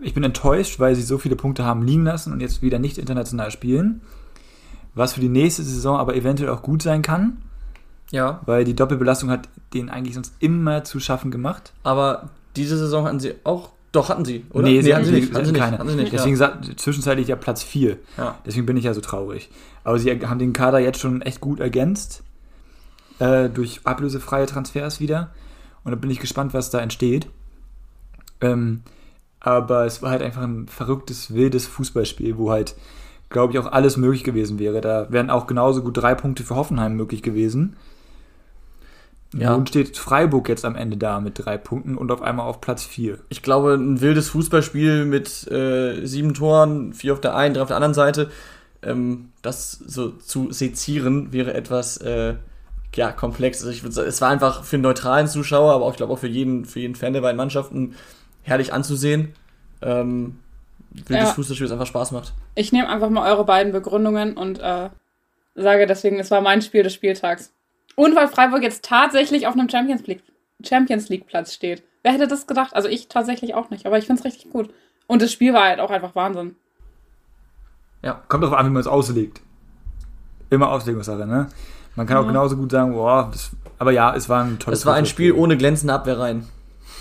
[0.00, 2.98] Ich bin enttäuscht, weil sie so viele Punkte haben liegen lassen und jetzt wieder nicht
[2.98, 4.02] international spielen
[4.94, 7.38] was für die nächste Saison aber eventuell auch gut sein kann.
[8.10, 8.40] Ja.
[8.46, 11.72] Weil die Doppelbelastung hat denen eigentlich sonst immer zu schaffen gemacht.
[11.82, 13.70] Aber diese Saison hatten sie auch.
[13.94, 14.64] Doch, hatten sie, oder?
[14.64, 15.32] Nee, sie nee, hatten, sie nicht.
[15.32, 15.60] Hatten sie nicht.
[15.60, 15.78] Keine.
[15.78, 16.60] Hatten sie nicht Deswegen ja.
[16.76, 17.96] zwischenzeitlich ja Platz 4.
[18.16, 18.38] Ja.
[18.44, 19.50] Deswegen bin ich ja so traurig.
[19.84, 22.24] Aber sie haben den Kader jetzt schon echt gut ergänzt.
[23.20, 25.30] Äh, durch ablösefreie Transfers wieder.
[25.84, 27.28] Und da bin ich gespannt, was da entsteht.
[28.40, 28.82] Ähm,
[29.38, 32.74] aber es war halt einfach ein verrücktes, wildes Fußballspiel, wo halt
[33.34, 34.80] glaube ich, auch alles möglich gewesen wäre.
[34.80, 37.76] Da wären auch genauso gut drei Punkte für Hoffenheim möglich gewesen.
[39.36, 39.56] Ja.
[39.56, 42.84] Nun steht Freiburg jetzt am Ende da mit drei Punkten und auf einmal auf Platz
[42.84, 43.18] vier.
[43.30, 47.68] Ich glaube, ein wildes Fußballspiel mit äh, sieben Toren, vier auf der einen, drei auf
[47.68, 48.30] der anderen Seite,
[48.82, 52.34] ähm, das so zu sezieren wäre etwas äh,
[52.94, 53.60] ja, komplex.
[53.60, 56.12] Also ich würde sagen, es war einfach für einen neutralen Zuschauer, aber auch, ich glaube
[56.12, 57.96] auch für jeden, für jeden Fan der beiden Mannschaften
[58.42, 59.32] herrlich anzusehen.
[59.82, 60.38] Ähm,
[60.90, 61.34] wildes ja.
[61.34, 62.34] Fußballspiel, das einfach Spaß macht.
[62.54, 64.90] Ich nehme einfach mal eure beiden Begründungen und äh,
[65.56, 67.53] sage deswegen, es war mein Spiel des Spieltags.
[67.96, 70.22] Und weil Freiburg jetzt tatsächlich auf einem Champions League,
[70.62, 71.82] Champions League Platz steht.
[72.02, 72.74] Wer hätte das gedacht?
[72.74, 74.70] Also ich tatsächlich auch nicht, aber ich finde es richtig gut.
[75.06, 76.56] Und das Spiel war halt auch einfach Wahnsinn.
[78.02, 79.40] Ja, kommt darauf an, wie man es auslegt.
[80.50, 81.48] Immer Auslegungssache, ne?
[81.96, 82.22] Man kann ja.
[82.22, 85.06] auch genauso gut sagen, boah, das, aber ja, es war ein tolles Es war ein
[85.06, 86.46] Spiel ohne glänzende Abwehrreihen.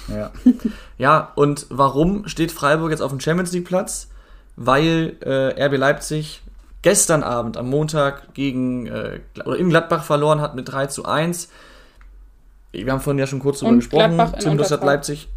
[0.07, 0.31] Ja.
[0.97, 4.09] ja, und warum steht Freiburg jetzt auf dem Champions League Platz?
[4.55, 6.42] Weil äh, RB Leipzig
[6.83, 11.49] gestern Abend am Montag gegen äh, oder in Gladbach verloren hat mit 3 zu 1.
[12.71, 14.11] Wir haben vorhin ja schon kurz darüber gesprochen.
[14.39, 15.29] Tim, hat Leipzig.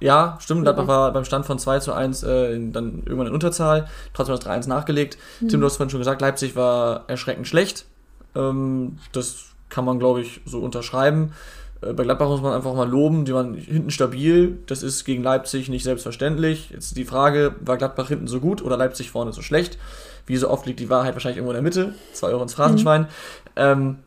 [0.00, 0.62] Ja, stimmt.
[0.62, 3.88] Gladbach war beim Stand von 2 zu 1 äh, dann irgendwann in Unterzahl.
[4.12, 5.16] Trotzdem das 3-1 nachgelegt.
[5.40, 5.48] Mhm.
[5.48, 7.86] Tim, du hast vorhin schon gesagt, Leipzig war erschreckend schlecht.
[8.34, 11.32] Ähm, das kann man, glaube ich, so unterschreiben.
[11.80, 14.58] Äh, bei Gladbach muss man einfach mal loben, die waren hinten stabil.
[14.66, 16.70] Das ist gegen Leipzig nicht selbstverständlich.
[16.70, 19.78] Jetzt die Frage, war Gladbach hinten so gut oder Leipzig vorne so schlecht?
[20.26, 21.94] Wie so oft liegt die Wahrheit wahrscheinlich irgendwo in der Mitte.
[22.12, 23.02] Zwei Euro ins Phrasenschwein.
[23.02, 23.08] Mhm.
[23.56, 23.98] Ähm,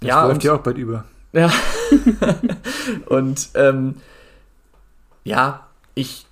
[0.00, 1.04] das ja, läuft ja auch bald über.
[1.32, 1.50] Ja.
[3.06, 3.96] und ähm,
[5.24, 6.26] ja, ich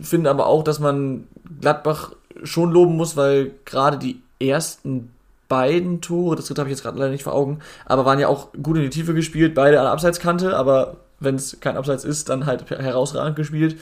[0.00, 1.26] finde aber auch, dass man
[1.60, 5.10] Gladbach schon loben muss, weil gerade die ersten
[5.48, 8.28] beiden Tore, das dritte habe ich jetzt gerade leider nicht vor Augen, aber waren ja
[8.28, 12.04] auch gut in die Tiefe gespielt, beide an der Abseitskante, aber wenn es kein Abseits
[12.04, 13.76] ist, dann halt herausragend gespielt.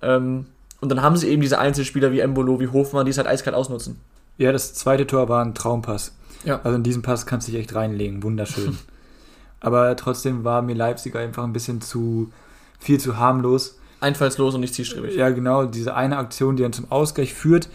[0.00, 0.46] Ähm,
[0.80, 3.56] und dann haben sie eben diese Einzelspieler wie Embolo, wie Hofmann, die es halt eiskalt
[3.56, 4.00] ausnutzen.
[4.36, 6.14] Ja, das zweite Tor war ein Traumpass.
[6.44, 6.60] Ja.
[6.62, 8.78] Also in diesen Pass kannst du dich echt reinlegen, wunderschön.
[9.60, 12.30] Aber trotzdem war mir Leipzig einfach ein bisschen zu
[12.78, 13.78] viel zu harmlos.
[14.00, 15.16] Einfallslos und nicht zielstrebig.
[15.16, 17.68] Ja, genau, diese eine Aktion, die dann zum Ausgleich führt,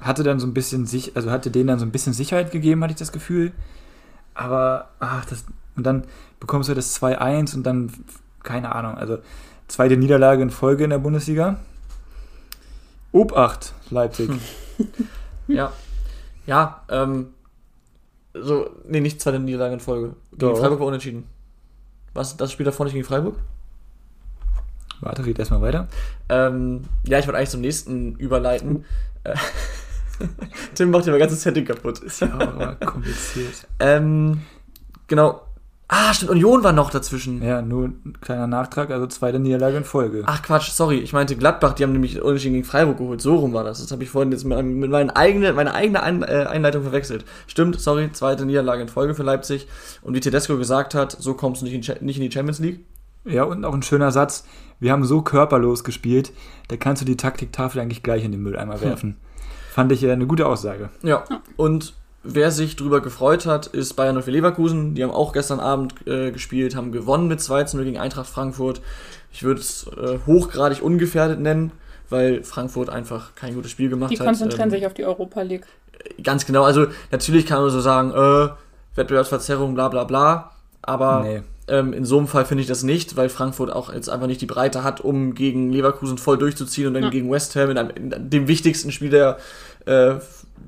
[0.00, 2.82] hatte dann so ein bisschen sich, also hatte denen dann so ein bisschen Sicherheit gegeben,
[2.82, 3.52] hatte ich das Gefühl.
[4.34, 5.44] Aber ach, das
[5.76, 6.04] und dann
[6.40, 7.92] bekommst du das 2-1 und dann
[8.42, 9.18] keine Ahnung, also
[9.68, 11.58] zweite Niederlage in Folge in der Bundesliga.
[13.14, 14.28] Obacht, Leipzig.
[14.28, 14.40] Hm.
[15.46, 15.72] ja.
[16.46, 17.28] Ja, ähm,
[18.34, 20.16] so, nee, nicht zweite Niederlage in Folge.
[20.32, 20.58] Gegen Doch.
[20.58, 21.24] Freiburg war unentschieden.
[22.12, 23.36] Was, das Spiel davor nicht gegen Freiburg?
[25.00, 25.86] Warte, red erstmal weiter.
[26.28, 28.84] Ähm, ja, ich wollte eigentlich zum nächsten überleiten.
[29.22, 29.36] Äh,
[30.74, 32.00] Tim macht ja mein ganzes Setting kaputt.
[32.00, 33.68] Ist ja auch immer kompliziert.
[33.78, 34.42] Ähm,
[35.06, 35.40] genau.
[35.86, 37.42] Ah, stimmt, Union war noch dazwischen.
[37.42, 40.22] Ja, nur ein kleiner Nachtrag, also zweite Niederlage in Folge.
[40.26, 43.20] Ach Quatsch, sorry, ich meinte Gladbach, die haben nämlich Unentschieden gegen Freiburg geholt.
[43.20, 43.82] So rum war das.
[43.82, 47.24] Das habe ich vorhin jetzt mit, mit meiner eigenen meine eigene Ein äh, Einleitung verwechselt.
[47.46, 49.68] Stimmt, sorry, zweite Niederlage in Folge für Leipzig.
[50.00, 52.80] Und wie Tedesco gesagt hat, so kommst du nicht in, nicht in die Champions League.
[53.26, 54.46] Ja, und auch ein schöner Satz.
[54.80, 56.32] Wir haben so körperlos gespielt,
[56.68, 59.18] da kannst du die Taktiktafel eigentlich gleich in den Mülleimer werfen.
[59.70, 60.88] Fand ich äh, eine gute Aussage.
[61.02, 61.24] Ja.
[61.56, 64.94] Und wer sich drüber gefreut hat, ist Bayern 04 Leverkusen.
[64.94, 68.26] Die haben auch gestern Abend äh, gespielt, haben gewonnen mit 2 zu 0 gegen Eintracht
[68.28, 68.80] Frankfurt.
[69.32, 71.72] Ich würde es äh, hochgradig ungefährdet nennen,
[72.10, 74.26] weil Frankfurt einfach kein gutes Spiel gemacht Die hat.
[74.26, 75.66] konzentrieren Ähm, sich auf die Europa League.
[76.22, 78.48] Ganz genau, also natürlich kann man so sagen, äh,
[78.96, 80.50] Wettbewerbsverzerrung, bla bla bla.
[80.82, 81.42] Aber Nee.
[81.68, 84.40] ähm, in so einem Fall finde ich das nicht, weil Frankfurt auch jetzt einfach nicht
[84.40, 87.10] die Breite hat, um gegen Leverkusen voll durchzuziehen und dann Ja.
[87.10, 89.38] gegen West Ham in, einem, in dem wichtigsten Spiel der,
[89.86, 90.16] äh,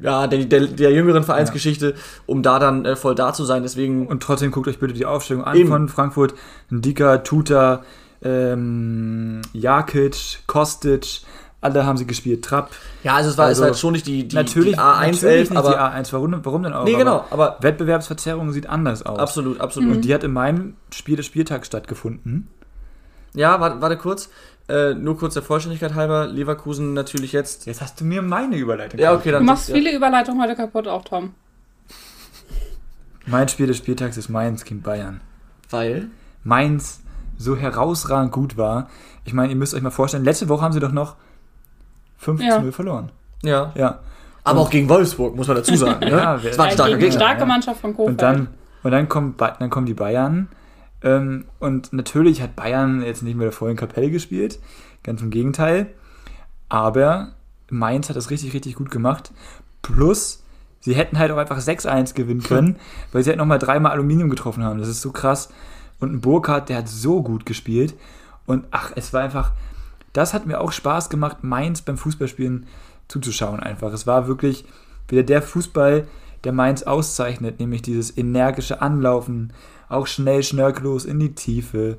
[0.02, 1.94] ja, der, der, der jüngeren Vereinsgeschichte,
[2.26, 3.62] um da dann äh, voll da zu sein.
[3.62, 5.68] Deswegen, Und trotzdem guckt euch bitte die Aufstellung an Eben.
[5.68, 6.34] von Frankfurt.
[6.70, 7.82] Ndika, Tuta,
[8.22, 11.20] ähm, Jakic, Kostic,
[11.60, 12.44] alle haben sie gespielt.
[12.44, 12.70] Trapp.
[13.02, 15.50] ja, also es war Also, ist halt schon nicht die, die, natürlich die A1-11, natürlich
[15.50, 15.70] nicht aber.
[15.70, 16.12] die A1.
[16.12, 16.84] Warum, warum denn auch?
[16.84, 19.18] nee, Aber genau, aber Wettbewerbsverzerrung sieht anders aus.
[19.18, 19.96] absolut, absolut.
[19.96, 22.48] Und die hat in meinem Spiel des Spieltags stattgefunden.
[23.34, 24.30] Ja, warte, warte kurz.
[24.68, 26.26] Äh, nur kurz der Vollständigkeit halber.
[26.26, 27.66] Leverkusen natürlich jetzt.
[27.66, 28.98] Jetzt hast du mir meine Überleitung.
[28.98, 29.44] Ja, okay, Du dann.
[29.44, 29.74] machst ja.
[29.76, 31.34] viele Überleitungen heute kaputt, auch Tom.
[33.26, 35.20] Mein Spiel des Spieltags ist Mainz gegen Bayern.
[35.70, 36.08] Weil.
[36.44, 37.00] Mainz
[37.38, 38.88] so herausragend gut war.
[39.24, 41.16] Ich meine, ihr müsst euch mal vorstellen, letzte Woche haben sie doch noch
[42.18, 42.56] 5 Ja.
[42.56, 43.10] zu 0 verloren.
[43.42, 43.72] Ja.
[43.74, 43.98] Ja.
[44.44, 46.00] Aber auch gegen Wolfsburg, muss man dazu sagen.
[46.06, 46.10] Ne?
[46.10, 47.20] Ja, das war ein Ja, starker gegen die Gegner.
[47.20, 47.46] starke ja.
[47.46, 48.10] Mannschaft von Kofeld.
[48.10, 48.48] Und dann,
[48.84, 50.48] und dann, kommt, Ba- dann kommen die Bayern.
[51.02, 54.58] Ähm, und natürlich hat Bayern jetzt nicht mit der vollen Kapelle gespielt.
[55.02, 55.88] Ganz im Gegenteil.
[56.68, 57.32] Aber
[57.70, 59.32] Mainz hat das richtig, richtig gut gemacht.
[59.82, 60.42] Plus,
[60.80, 62.76] sie hätten halt auch einfach 6-1 gewinnen können,
[63.12, 64.78] weil sie halt nochmal dreimal Aluminium getroffen haben.
[64.78, 65.50] Das ist so krass.
[66.00, 67.94] Und ein Burkhardt, der hat so gut gespielt.
[68.46, 69.52] Und ach, es war einfach,
[70.12, 72.66] das hat mir auch Spaß gemacht, Mainz beim Fußballspielen
[73.08, 73.92] zuzuschauen einfach.
[73.92, 74.64] Es war wirklich
[75.08, 76.06] wieder der Fußball,
[76.44, 79.52] der Mainz auszeichnet, nämlich dieses energische Anlaufen,
[79.88, 81.98] auch schnell, schnörkellos in die Tiefe.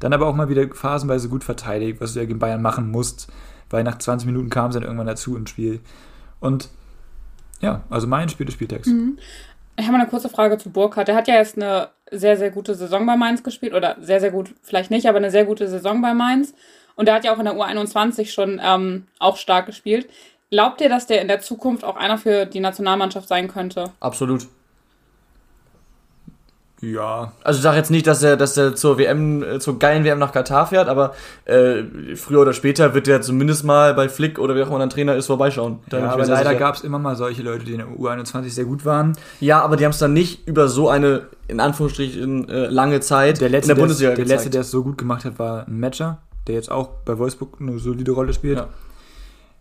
[0.00, 3.28] Dann aber auch mal wieder phasenweise gut verteidigt, was du ja gegen Bayern machen musst,
[3.70, 5.80] weil nach 20 Minuten kam es dann irgendwann dazu im Spiel.
[6.40, 6.68] Und
[7.60, 8.86] ja, also mein Spiel des Spieltags.
[8.86, 11.08] Ich habe mal eine kurze Frage zu Burkhardt.
[11.08, 13.74] Der hat ja jetzt eine sehr, sehr gute Saison bei Mainz gespielt.
[13.74, 16.54] Oder sehr, sehr gut, vielleicht nicht, aber eine sehr gute Saison bei Mainz.
[16.94, 20.08] Und der hat ja auch in der U21 schon ähm, auch stark gespielt.
[20.50, 23.92] Glaubt ihr, dass der in der Zukunft auch einer für die Nationalmannschaft sein könnte?
[24.00, 24.48] Absolut.
[26.80, 30.04] Ja, Also ich sage jetzt nicht, dass er, dass er zur WM, äh, zur geilen
[30.04, 31.14] WM nach Katar fährt, aber
[31.44, 31.82] äh,
[32.14, 35.16] früher oder später wird er zumindest mal bei Flick oder wer auch immer ein Trainer
[35.16, 35.80] ist, vorbeischauen.
[35.88, 38.64] Da ja aber leider gab es immer mal solche Leute, die in der U21 sehr
[38.64, 39.16] gut waren.
[39.40, 43.40] Ja, aber die haben es dann nicht über so eine, in Anführungsstrichen, äh, lange Zeit
[43.40, 45.66] Der letzte, in der Bundesliga der, der letzte, der es so gut gemacht hat, war
[45.66, 48.58] ein Matcher, der jetzt auch bei Wolfsburg eine solide Rolle spielt.
[48.58, 48.68] Ja.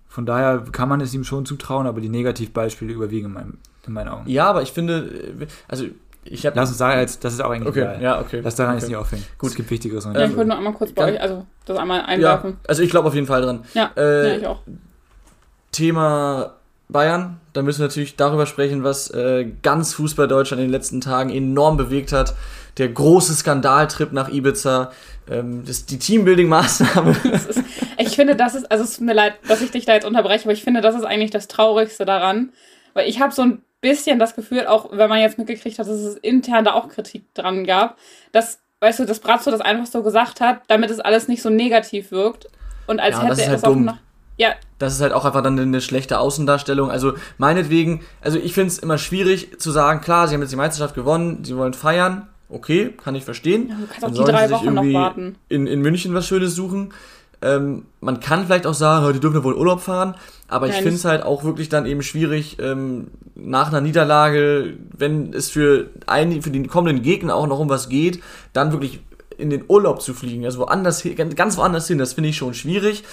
[0.08, 3.94] Von daher kann man es ihm schon zutrauen, aber die Negativbeispiele überwiegen in, meinem, in
[3.94, 4.30] meinen Augen.
[4.30, 5.86] Ja, aber ich finde, äh, also
[6.32, 8.02] ich habe Lass uns sagen, das ist auch eigentlich Okay, egal.
[8.02, 8.42] ja, okay.
[8.44, 8.82] Lass daran okay.
[8.82, 9.26] jetzt nicht aufhängen.
[9.38, 9.50] Gut.
[9.50, 10.06] Es gibt Wichtigeres.
[10.06, 12.58] Ja, ich wollte nur einmal kurz bei kann- euch, also das einmal Ja, einwerfen.
[12.68, 13.64] also ich glaube auf jeden Fall dran.
[13.74, 14.60] Ja, Äh, ja, ich auch.
[15.72, 16.54] Thema
[16.90, 21.02] Bayern, da müssen wir natürlich darüber sprechen, was äh, ganz Fußball Deutschland in den letzten
[21.02, 22.34] Tagen enorm bewegt hat.
[22.78, 24.92] Der große Skandaltrip nach Ibiza,
[25.30, 27.16] ähm, das, die Teambuilding-Maßnahme.
[28.00, 30.44] Ich finde, das ist, also es tut mir leid, dass ich dich da jetzt unterbreche,
[30.44, 32.50] aber ich finde, das ist eigentlich das Traurigste daran.
[32.98, 36.00] Weil ich habe so ein bisschen das Gefühl, auch wenn man jetzt mitgekriegt hat, dass
[36.00, 37.96] es intern da auch Kritik dran gab,
[38.32, 41.52] dass, weißt du, dass Brazzo das einfach so gesagt hat, damit es alles nicht so
[41.52, 42.48] negativ wirkt.
[42.88, 43.98] Und als Ja, hätte das ist er halt es auch nach.
[44.38, 46.90] Ja, das ist halt auch einfach dann eine schlechte Außendarstellung.
[46.90, 50.58] Also meinetwegen, also ich finde es immer schwierig zu sagen, klar, sie haben jetzt die
[50.58, 53.70] Meisterschaft gewonnen, sie wollen feiern, okay, kann ich verstehen.
[53.70, 55.36] Ja, du kannst auch die drei Wochen noch warten.
[55.50, 56.94] In, in München was Schönes suchen.
[57.42, 60.16] Ähm, man kann vielleicht auch sagen, die dürfen ja wohl Urlaub fahren,
[60.48, 65.34] aber ich finde es halt auch wirklich dann eben schwierig, ähm, nach einer Niederlage, wenn
[65.34, 68.24] es für, ein, für den kommenden Gegner auch noch um was geht,
[68.54, 69.02] dann wirklich
[69.38, 71.04] in den Urlaub zu fliegen, also woanders,
[71.36, 73.04] ganz woanders hin, das finde ich schon schwierig.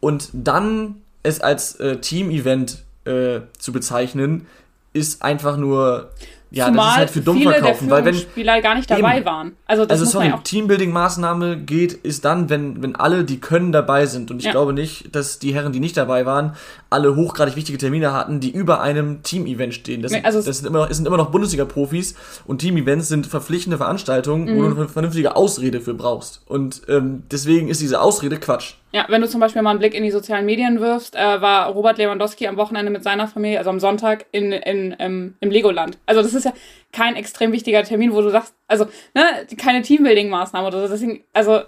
[0.00, 4.46] Und dann es als äh, Team-Event äh, zu bezeichnen,
[4.92, 6.10] ist einfach nur
[6.54, 8.90] ja, Zumal das ist halt für dumm viele verkaufen, der weil wenn Spieler gar nicht
[8.90, 9.26] dabei eben.
[9.26, 9.52] waren.
[9.66, 14.06] Also das also sorry, ja Teambuilding-Maßnahme geht, ist dann, wenn, wenn alle, die können, dabei
[14.06, 14.30] sind.
[14.30, 14.52] Und ich Ja.
[14.52, 16.54] glaube nicht, dass die Herren, die nicht dabei waren,
[16.90, 20.02] alle hochgradig wichtige Termine hatten, die über einem Team-Event stehen.
[20.02, 22.14] Das, Nee, also es- das sind immer noch, sind immer noch Bundesliga-Profis
[22.46, 24.56] und Team-Events sind verpflichtende Veranstaltungen, Mhm.
[24.58, 26.42] wo du eine vernünftige Ausrede für brauchst.
[26.46, 28.74] Und ähm, deswegen ist diese Ausrede Quatsch.
[28.94, 31.66] Ja, wenn du zum Beispiel mal einen Blick in die sozialen Medien wirfst, äh, war
[31.70, 35.98] Robert Lewandowski am Wochenende mit seiner Familie, also am Sonntag, in, in, im, im Legoland.
[36.06, 36.52] Also das ist ja
[36.92, 39.24] kein extrem wichtiger Termin, wo du sagst, also, ne,
[39.58, 40.92] keine Teambuilding-Maßnahme oder so.
[40.92, 41.62] Deswegen, also,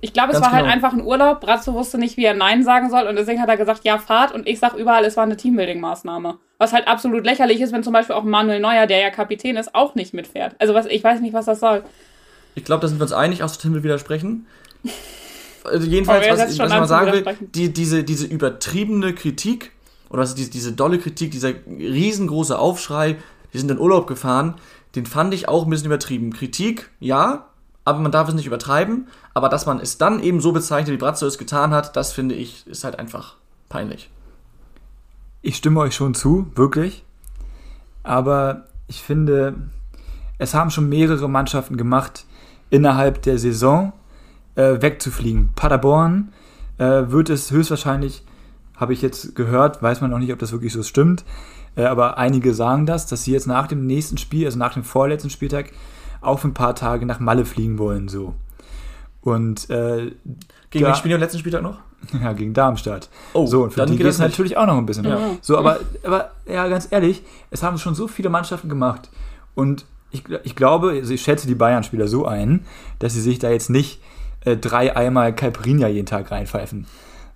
[0.00, 0.72] ich glaube, es Ganz war halt genau.
[0.72, 1.40] einfach ein Urlaub.
[1.40, 4.30] Brazzo wusste nicht, wie er Nein sagen soll und deswegen hat er gesagt, ja, fahrt
[4.30, 6.38] und ich sag überall, es war eine Teambuilding-Maßnahme.
[6.58, 9.74] Was halt absolut lächerlich ist, wenn zum Beispiel auch Manuel Neuer, der ja Kapitän ist,
[9.74, 10.54] auch nicht mitfährt.
[10.60, 11.82] Also was, ich weiß nicht, was das soll.
[12.54, 14.46] Ich glaube, da sind wir uns einig, außer Tim will widersprechen.
[15.64, 19.72] Also jedenfalls, was, was ich mal sagen will, die, diese, diese übertriebene Kritik,
[20.10, 23.16] oder was, diese, diese dolle Kritik, dieser riesengroße Aufschrei,
[23.52, 24.54] die sind in Urlaub gefahren,
[24.94, 26.32] den fand ich auch ein bisschen übertrieben.
[26.32, 27.46] Kritik, ja,
[27.84, 29.08] aber man darf es nicht übertreiben.
[29.34, 32.34] Aber dass man es dann eben so bezeichnet, wie Brazzo es getan hat, das finde
[32.34, 33.36] ich, ist halt einfach
[33.68, 34.10] peinlich.
[35.40, 37.04] Ich stimme euch schon zu, wirklich.
[38.02, 39.54] Aber ich finde,
[40.38, 42.26] es haben schon mehrere Mannschaften gemacht,
[42.70, 43.92] innerhalb der Saison
[44.54, 45.50] äh, wegzufliegen.
[45.54, 46.32] Paderborn
[46.78, 48.22] äh, wird es höchstwahrscheinlich,
[48.76, 51.24] habe ich jetzt gehört, weiß man noch nicht, ob das wirklich so stimmt,
[51.76, 54.84] äh, aber einige sagen das, dass sie jetzt nach dem nächsten Spiel, also nach dem
[54.84, 55.72] vorletzten Spieltag,
[56.20, 58.34] auch für ein paar Tage nach Malle fliegen wollen, so.
[59.22, 60.12] Und äh,
[60.70, 61.78] Gegen wen spielen am letzten Spieltag noch?
[62.20, 63.08] ja, gegen Darmstadt.
[63.34, 65.04] Oh, so, und für dann die geht das natürlich auch noch ein bisschen.
[65.04, 65.18] Ja.
[65.40, 69.10] So, aber, aber ja, ganz ehrlich, es haben schon so viele Mannschaften gemacht.
[69.54, 72.66] Und ich, ich glaube, also ich schätze die Bayern-Spieler so ein,
[72.98, 74.00] dass sie sich da jetzt nicht
[74.44, 76.86] äh, drei Eimer Caipirinha jeden Tag reinpfeifen.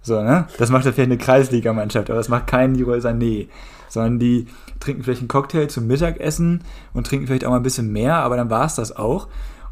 [0.02, 0.46] So, ne?
[0.58, 3.48] Das macht ja vielleicht eine Kreisliga-Mannschaft, aber das macht kein Leroy Sané.
[3.88, 4.46] Sondern die
[4.80, 8.36] trinken vielleicht einen Cocktail zum Mittagessen und trinken vielleicht auch mal ein bisschen mehr, aber
[8.36, 9.28] dann war es das auch.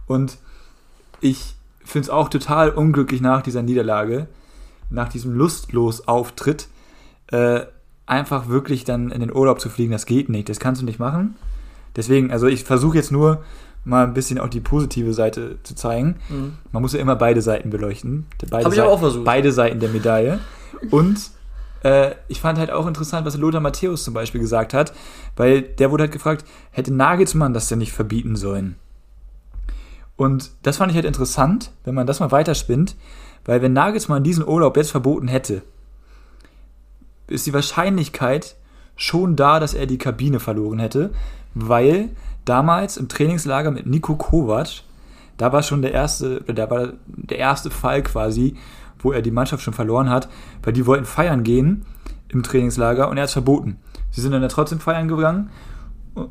[0.06, 0.38] Und
[1.20, 4.26] ich finde es auch total unglücklich nach dieser Niederlage,
[4.90, 6.68] nach diesem lustlos Auftritt,
[7.28, 7.60] äh,
[8.06, 9.92] einfach wirklich dann in den Urlaub zu fliegen.
[9.92, 11.36] Das geht nicht, das kannst du nicht machen.
[11.96, 13.44] Deswegen, also ich versuche jetzt nur
[13.84, 16.16] mal ein bisschen auch die positive Seite zu zeigen.
[16.72, 18.26] Man muss ja immer beide Seiten beleuchten.
[18.50, 19.24] Beide Hab ich aber auch versucht.
[19.24, 20.40] Beide Seiten der Medaille.
[20.90, 21.30] Und
[21.82, 24.92] äh, ich fand halt auch interessant, was Lothar Matthäus zum Beispiel gesagt hat,
[25.36, 28.76] weil der wurde halt gefragt, hätte Nagelsmann das denn nicht verbieten sollen?
[30.16, 32.96] Und das fand ich halt interessant, wenn man das mal weiterspinnt,
[33.44, 35.62] weil wenn Nagelsmann diesen Urlaub jetzt verboten hätte,
[37.26, 38.56] ist die Wahrscheinlichkeit
[38.96, 41.10] schon da, dass er die Kabine verloren hätte,
[41.54, 42.10] weil
[42.44, 44.82] damals im Trainingslager mit Nico Kovac,
[45.36, 48.54] da war schon der erste, da war der erste Fall quasi,
[48.98, 50.28] wo er die Mannschaft schon verloren hat,
[50.62, 51.84] weil die wollten feiern gehen
[52.28, 53.78] im Trainingslager und er hat es verboten.
[54.10, 55.50] Sie sind dann ja trotzdem feiern gegangen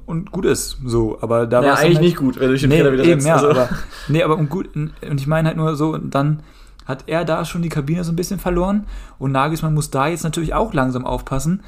[0.06, 2.62] und- gut ist so, aber da Ja, war eigentlich halt- nicht gut, wenn du dich
[2.62, 3.28] dem Nee, Trainer eben, widersetzt.
[3.28, 3.70] ja, Also- aber,
[4.08, 6.42] nee, aber und gut, und ich meine halt nur so, und dann
[6.86, 8.86] hat er da schon die Kabine so ein bisschen verloren
[9.20, 11.62] und Nagelsmann muss da jetzt natürlich auch langsam aufpassen,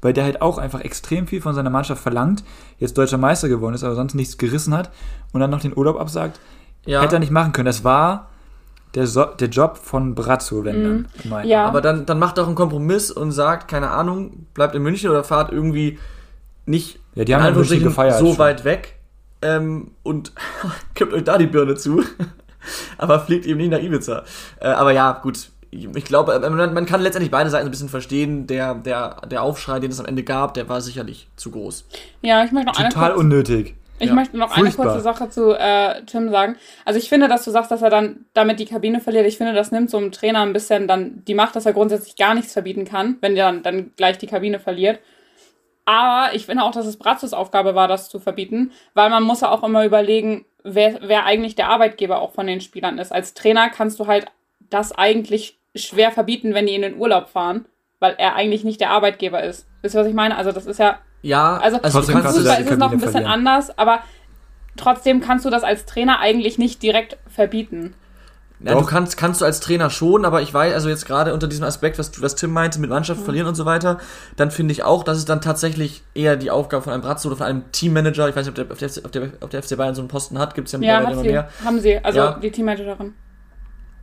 [0.00, 2.44] weil der halt auch einfach extrem viel von seiner Mannschaft verlangt,
[2.78, 4.90] jetzt deutscher Meister geworden ist, aber sonst nichts gerissen hat
[5.32, 6.40] und dann noch den Urlaub absagt,
[6.86, 7.02] ja.
[7.02, 7.66] hätte er nicht machen können.
[7.66, 8.30] Das war
[8.94, 11.08] der, so der Job von Brazzo, wenn dann.
[11.22, 11.48] gemeint.
[11.48, 11.66] Ja.
[11.66, 15.22] Aber dann, dann macht doch einen Kompromiss und sagt, keine Ahnung, bleibt in München oder
[15.22, 15.98] fahrt irgendwie
[16.66, 18.38] nicht Ja, die haben in gefeiert so schon.
[18.38, 18.96] weit weg
[19.42, 20.32] ähm, und
[20.94, 22.02] kippt euch da die Birne zu.
[22.98, 24.24] aber fliegt eben nicht nach Ibiza.
[24.60, 25.50] Äh, aber ja, gut.
[25.72, 28.46] Ich glaube, äh, man, man kann letztendlich beide Seiten ein bisschen verstehen.
[28.46, 31.84] Der, der, der Aufschrei, den es am Ende gab, der war sicherlich zu groß.
[32.22, 33.76] Ja, ich möchte noch eine Total kurze, unnötig.
[34.00, 34.86] ich ja, möchte noch furchtbar.
[34.86, 36.56] eine kurze Sache zu äh, Tim sagen.
[36.84, 39.26] Also ich finde, dass du sagst, dass er dann damit die Kabine verliert.
[39.26, 42.16] Ich finde, das nimmt so einem Trainer ein bisschen dann die Macht, dass er grundsätzlich
[42.16, 44.98] gar nichts verbieten kann, wenn der dann, dann gleich die Kabine verliert.
[45.84, 49.40] Aber ich finde auch, dass es Bratzos Aufgabe war, das zu verbieten, weil man muss
[49.40, 53.12] ja auch immer überlegen, wer, wer eigentlich der Arbeitgeber auch von den Spielern ist.
[53.12, 54.26] Als Trainer kannst du halt
[54.68, 57.66] das eigentlich schwer verbieten, wenn die in den Urlaub fahren,
[57.98, 59.66] weil er eigentlich nicht der Arbeitgeber ist.
[59.82, 60.36] Wisst ihr, was ich meine?
[60.36, 63.32] Also das ist ja, Ja, also, da Fußball ist es noch ein bisschen verlieren.
[63.32, 64.00] anders, aber
[64.76, 67.94] trotzdem kannst du das als Trainer eigentlich nicht direkt verbieten.
[68.62, 71.48] Ja, du kannst, kannst du als Trainer schon, aber ich weiß, also jetzt gerade unter
[71.48, 73.24] diesem Aspekt, was, was Tim meinte, mit Mannschaft mhm.
[73.24, 73.98] verlieren und so weiter,
[74.36, 77.38] dann finde ich auch, dass es dann tatsächlich eher die Aufgabe von einem Bratzo oder
[77.38, 80.02] von einem Teammanager, ich weiß nicht, ob der, auf der, auf der, FC Bayern so
[80.02, 81.48] einen Posten hat, gibt es ja mittlerweile ja, immer mehr.
[81.64, 82.38] Haben sie, also ja.
[82.42, 83.14] die Teammanagerin.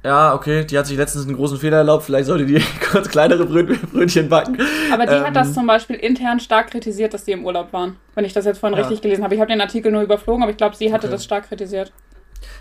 [0.04, 3.46] Ja, okay, die hat sich letztens einen großen Fehler erlaubt, vielleicht sollte die kurz kleinere
[3.46, 4.58] Brötchen backen.
[4.92, 7.98] Aber die ähm, hat das zum Beispiel intern stark kritisiert, dass die im Urlaub waren.
[8.16, 8.84] Wenn ich das jetzt vorhin ja.
[8.84, 9.36] richtig gelesen habe.
[9.36, 11.16] Ich habe den Artikel nur überflogen, aber ich glaube, sie hatte okay.
[11.16, 11.92] das stark kritisiert.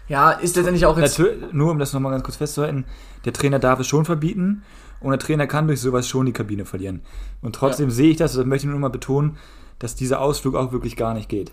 [0.08, 1.18] Ja, ist letztendlich auch jetzt.
[1.18, 2.84] Natürlich, nur um das nochmal ganz kurz festzuhalten,
[3.24, 4.62] der Trainer darf es schon verbieten
[5.00, 7.02] und der Trainer kann durch sowas schon die Kabine verlieren.
[7.42, 7.94] Und trotzdem ja.
[7.94, 9.36] sehe ich das, das möchte ich nur mal betonen,
[9.78, 11.52] dass dieser Ausflug auch wirklich gar nicht geht.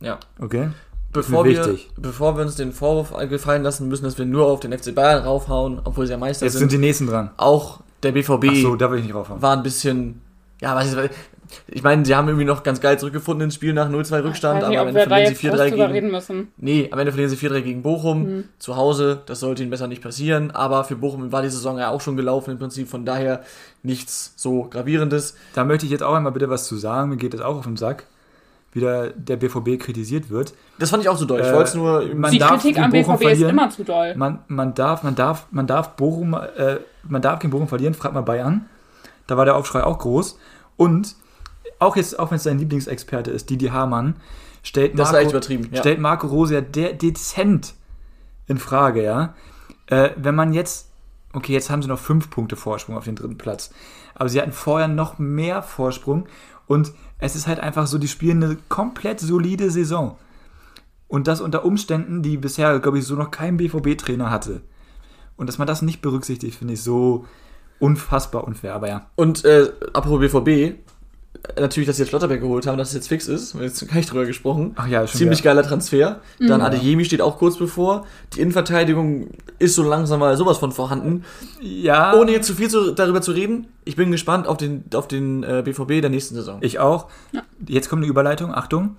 [0.00, 0.18] Ja.
[0.40, 0.70] Okay?
[1.12, 4.76] Bevor wir, bevor wir uns den Vorwurf gefallen lassen müssen, dass wir nur auf den
[4.76, 6.62] FC Bayern raufhauen, obwohl sie ja Meister Jetzt sind.
[6.62, 7.30] Jetzt sind die nächsten dran.
[7.38, 9.40] Auch der BVB Ach so, da will ich nicht raufhauen.
[9.40, 10.20] war ein bisschen,
[10.60, 11.10] ja, was ist,
[11.66, 14.78] ich meine, sie haben irgendwie noch ganz geil zurückgefunden ins Spiel nach 0-2 Rückstand, aber
[14.78, 16.48] am Ende verlieren sie 4-3 gegen.
[16.56, 18.44] Nee, am Ende verlieren sie 4-3 gegen Bochum mhm.
[18.58, 19.22] zu Hause.
[19.26, 22.16] Das sollte ihnen besser nicht passieren, aber für Bochum war die Saison ja auch schon
[22.16, 23.42] gelaufen im Prinzip, von daher
[23.82, 25.36] nichts so gravierendes.
[25.54, 27.64] Da möchte ich jetzt auch einmal bitte was zu sagen, mir geht das auch auf
[27.64, 28.04] den Sack.
[28.72, 30.54] Wieder der BVB kritisiert wird.
[30.78, 31.40] Das fand ich auch zu doll.
[31.40, 32.14] Ich äh, wollte es nur.
[32.14, 33.32] Man die Kritik am BVB verlieren.
[33.32, 34.14] ist immer zu doll.
[34.14, 38.14] Man, man, darf, man, darf, man darf Bochum, äh, man darf gegen Bochum verlieren, fragt
[38.14, 38.66] mal Bayern.
[39.26, 40.38] Da war der Aufschrei auch groß.
[40.76, 41.16] Und
[41.78, 44.16] auch jetzt, auch wenn es dein Lieblingsexperte ist, Didi Hamann,
[44.62, 45.68] stellt Marco, das ist übertrieben.
[45.72, 45.80] Ja.
[45.80, 47.74] stellt Marco Rose ja de dezent
[48.46, 49.34] in Frage, ja.
[49.86, 50.90] Äh, wenn man jetzt,
[51.32, 53.70] okay, jetzt haben sie noch fünf Punkte Vorsprung auf den dritten Platz,
[54.14, 56.26] aber sie hatten vorher noch mehr Vorsprung
[56.68, 60.16] und es ist halt einfach so, die spielen eine komplett solide Saison.
[61.08, 64.60] Und das unter Umständen, die bisher, glaube ich, so noch kein BVB-Trainer hatte.
[65.36, 67.24] Und dass man das nicht berücksichtigt, finde ich so
[67.80, 69.10] unfassbar unfair, aber ja.
[69.16, 70.78] Und äh, apropos BVB,
[71.58, 73.54] natürlich, dass sie jetzt Schlotterberg geholt haben, dass es jetzt fix ist.
[73.54, 74.72] Wir haben jetzt gar nicht drüber gesprochen.
[74.76, 75.50] Ach ja, schon Ziemlich wieder.
[75.54, 76.20] geiler Transfer.
[76.38, 76.48] Mhm.
[76.48, 78.06] Dann Adeyemi steht auch kurz bevor.
[78.34, 81.24] Die Innenverteidigung ist so langsam mal sowas von vorhanden.
[81.60, 82.14] Ja.
[82.14, 85.42] Ohne jetzt zu viel zu, darüber zu reden, ich bin gespannt auf den, auf den
[85.42, 86.58] äh, BVB der nächsten Saison.
[86.60, 87.08] Ich auch.
[87.32, 87.42] Ja.
[87.66, 88.54] Jetzt kommt eine Überleitung.
[88.54, 88.96] Achtung.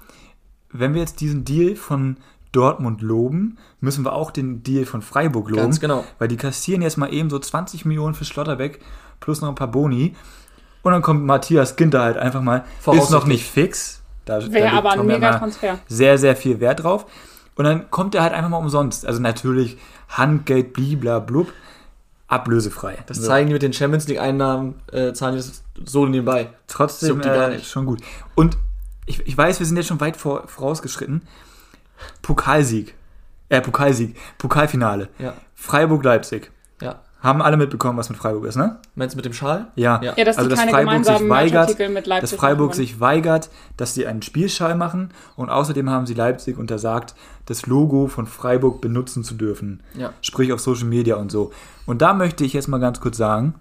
[0.72, 2.18] Wenn wir jetzt diesen Deal von
[2.52, 5.64] Dortmund loben, müssen wir auch den Deal von Freiburg loben.
[5.64, 6.04] Ganz genau.
[6.18, 8.80] Weil die kassieren jetzt mal eben so 20 Millionen für Schlotterbeck
[9.20, 10.16] plus noch ein paar Boni.
[10.82, 12.64] Und dann kommt Matthias Ginter halt einfach mal.
[12.94, 14.02] Ist noch nicht fix.
[14.26, 15.80] Da, Wäre aber ein mega Transfer.
[15.88, 17.06] Sehr, sehr viel Wert drauf.
[17.56, 19.06] Und dann kommt er halt einfach mal umsonst.
[19.06, 21.52] Also natürlich Handgeld, blibla, blub,
[22.28, 23.00] ablösefrei.
[23.08, 23.28] Das so.
[23.28, 26.50] zeigen die mit den Champions League-Einnahmen, äh, zahlen die das so nebenbei.
[26.68, 28.02] Trotzdem äh, schon gut.
[28.36, 28.58] Und
[29.06, 31.24] ich, ich weiß, wir sind jetzt schon weit vor, vorausgeschritten.
[32.22, 32.94] Pokalsieg.
[33.50, 34.16] Äh, Pokalsieg.
[34.38, 35.10] Pokalfinale.
[35.18, 35.34] Ja.
[35.56, 36.52] Freiburg-Leipzig.
[36.82, 37.02] Ja.
[37.22, 38.78] Haben alle mitbekommen, was mit Freiburg ist, ne?
[38.96, 39.68] Meinst du mit dem Schal?
[39.76, 40.02] Ja.
[40.02, 41.78] ja dass also, dass Freiburg sich weigert,
[42.08, 47.16] dass Freiburg sich weigert, dass sie einen Spielschal machen und außerdem haben sie Leipzig untersagt,
[47.46, 49.84] das Logo von Freiburg benutzen zu dürfen.
[49.96, 50.14] Ja.
[50.22, 51.52] Sprich auf Social Media und so.
[51.86, 53.56] Und da möchte ich jetzt mal ganz kurz sagen,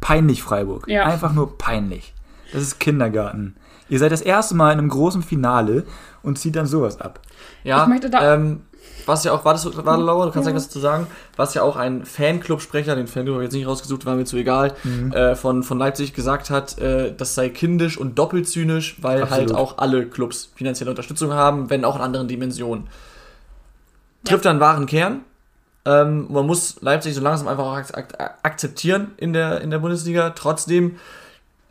[0.00, 0.88] peinlich Freiburg.
[0.88, 1.04] Ja.
[1.04, 2.14] Einfach nur peinlich.
[2.52, 3.56] Das ist Kindergarten.
[3.88, 5.84] Ihr seid das erste Mal in einem großen Finale
[6.22, 7.20] und zieht dann sowas ab.
[7.62, 8.62] Ja, ich möchte da ähm,
[9.06, 10.54] was ja auch, war das, war Laura, du kannst ja.
[10.54, 14.04] was dazu sagen, was ja auch ein Fanclub-Sprecher, den Fanclub habe ich jetzt nicht rausgesucht,
[14.04, 15.12] war mir zu egal, mhm.
[15.12, 19.50] äh, von, von Leipzig gesagt hat, äh, das sei kindisch und doppelt zynisch, weil Absolut.
[19.50, 22.88] halt auch alle Clubs finanzielle Unterstützung haben, wenn auch in anderen Dimensionen.
[24.24, 24.50] Trifft ja.
[24.50, 25.20] einen wahren Kern.
[25.84, 30.30] Ähm, man muss Leipzig so langsam einfach auch ak akzeptieren in der, in der Bundesliga.
[30.30, 30.96] Trotzdem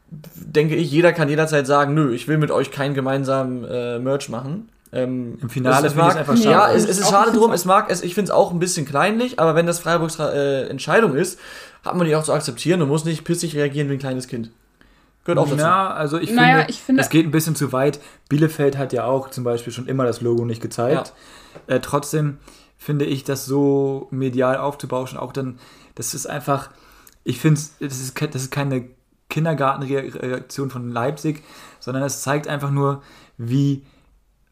[0.09, 4.29] denke ich, jeder kann jederzeit sagen, nö, ich will mit euch keinen gemeinsamen äh, Merch
[4.29, 4.69] machen.
[4.95, 6.49] Ähm, Im Finale finde ich es einfach schade.
[6.49, 7.51] Ja, es, es ist schade drum.
[7.51, 10.67] Es mag, es, ich finde es auch ein bisschen kleinlich, aber wenn das Freiburgs äh,
[10.69, 11.37] Entscheidung ist,
[11.83, 14.51] hat man die auch zu akzeptieren und muss nicht pissig reagieren wie ein kleines Kind.
[15.25, 15.59] Gehört auch dazu.
[15.59, 17.99] Ja, also ich naja, finde, ich finde, es geht ein bisschen zu weit.
[18.29, 21.13] Bielefeld hat ja auch zum Beispiel schon immer das Logo nicht gezeigt.
[21.67, 21.75] Ja.
[21.75, 22.37] Äh, trotzdem
[22.77, 25.59] finde ich, das so medial aufzubauschen, auch dann,
[25.95, 26.69] das ist einfach,
[27.23, 28.87] ich finde, das ist, das ist keine
[29.29, 31.43] Kindergartenreaktion von Leipzig,
[31.79, 33.01] sondern es zeigt einfach nur,
[33.37, 33.83] wie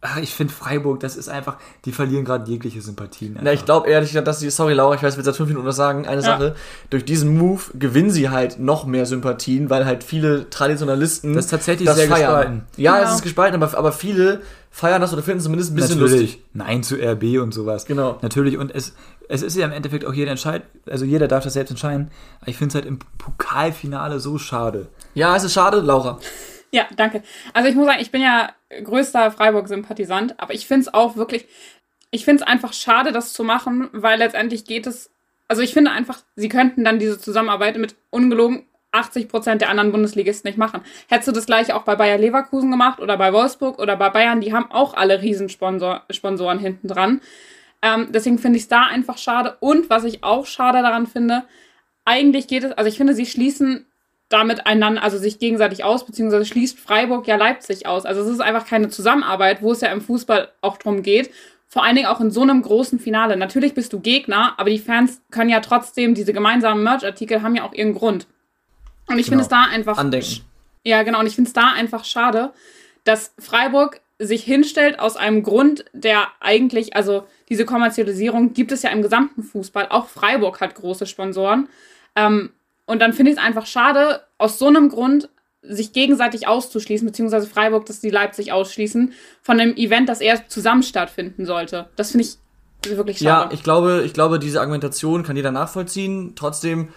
[0.06, 3.40] Ach, ich finde Freiburg, das ist einfach, die verlieren gerade jegliche Sympathien.
[3.42, 5.66] Na, ich glaube ehrlich gesagt, dass sie, sorry Laura, ich weiß, wir seit fünf Minuten
[5.66, 6.28] was sagen, eine ja.
[6.28, 6.56] Sache,
[6.90, 11.52] durch diesen Move gewinnen sie halt noch mehr Sympathien, weil halt viele Traditionalisten das ist
[11.52, 12.20] tatsächlich das sehr feiern.
[12.20, 12.62] gespalten.
[12.76, 13.08] Ja, genau.
[13.08, 16.22] es ist gespalten, aber, aber viele feiern das oder finden es zumindest ein bisschen Natürlich.
[16.22, 16.44] lustig.
[16.52, 17.86] Nein zu RB und sowas.
[17.86, 18.18] Genau.
[18.22, 18.94] Natürlich, und es,
[19.30, 22.50] es ist ja im Endeffekt auch jeder entscheidet, also jeder darf das selbst entscheiden, aber
[22.50, 24.88] ich finde es halt im Pokalfinale so schade.
[25.14, 26.20] Ja, es ist schade, Laura.
[26.74, 27.22] Ja, danke.
[27.54, 28.52] Also ich muss sagen, ich bin ja
[28.84, 31.46] größter Freiburg-Sympathisant, aber ich finde es auch wirklich,
[32.10, 35.12] ich finde es einfach schade, das zu machen, weil letztendlich geht es,
[35.48, 39.92] also ich finde einfach, sie könnten dann diese Zusammenarbeit mit ungelogen 80 Prozent der anderen
[39.92, 40.82] Bundesligisten nicht machen.
[41.10, 44.42] Hättest du das gleiche auch bei Bayer Leverkusen gemacht oder bei Wolfsburg oder bei Bayern,
[44.42, 47.22] die haben auch alle Riesensponsoren hinten dran.
[47.84, 49.58] Ähm, deswegen finde ich es da einfach schade.
[49.60, 51.44] Und was ich auch schade daran finde,
[52.04, 53.86] eigentlich geht es, also ich finde, sie schließen
[54.34, 58.06] damit einander, also sich gegenseitig aus, beziehungsweise schließt Freiburg ja Leipzig aus.
[58.06, 61.30] Also es ist einfach keine Zusammenarbeit, wo es ja im Fußball auch drum geht.
[61.68, 63.38] Vor allen Dingen auch in so einem großen Finale.
[63.38, 67.64] Natürlich bist du Gegner, aber die Fans können ja trotzdem, diese gemeinsamen Merch-Artikel haben ja
[67.64, 68.28] auch ihren Grund.
[69.08, 69.38] Und ich genau.
[69.38, 69.98] finde es da einfach.
[69.98, 70.42] Andenken.
[70.84, 71.20] Ja, genau.
[71.20, 72.54] Und ich finde es da einfach schade,
[73.04, 78.90] dass Freiburg sich hinstellt aus einem Grund, der eigentlich, also diese Kommerzialisierung gibt es ja
[78.90, 79.88] im gesamten Fußball.
[79.90, 81.70] Auch Freiburg hat große Sponsoren.
[82.16, 82.52] Ähm,
[82.86, 85.30] und dann finde ich es einfach schade, aus so einem Grund
[85.62, 90.84] sich gegenseitig auszuschließen, beziehungsweise Freiburg, dass die Leipzig ausschließen, von einem Event, das eher zusammen
[90.84, 91.88] stattfinden sollte.
[91.96, 92.38] Das finde ich
[92.98, 93.50] wirklich schade.
[93.50, 96.34] Ja, ich glaube, ich glaube, diese Argumentation kann jeder nachvollziehen.
[96.36, 96.90] Trotzdem,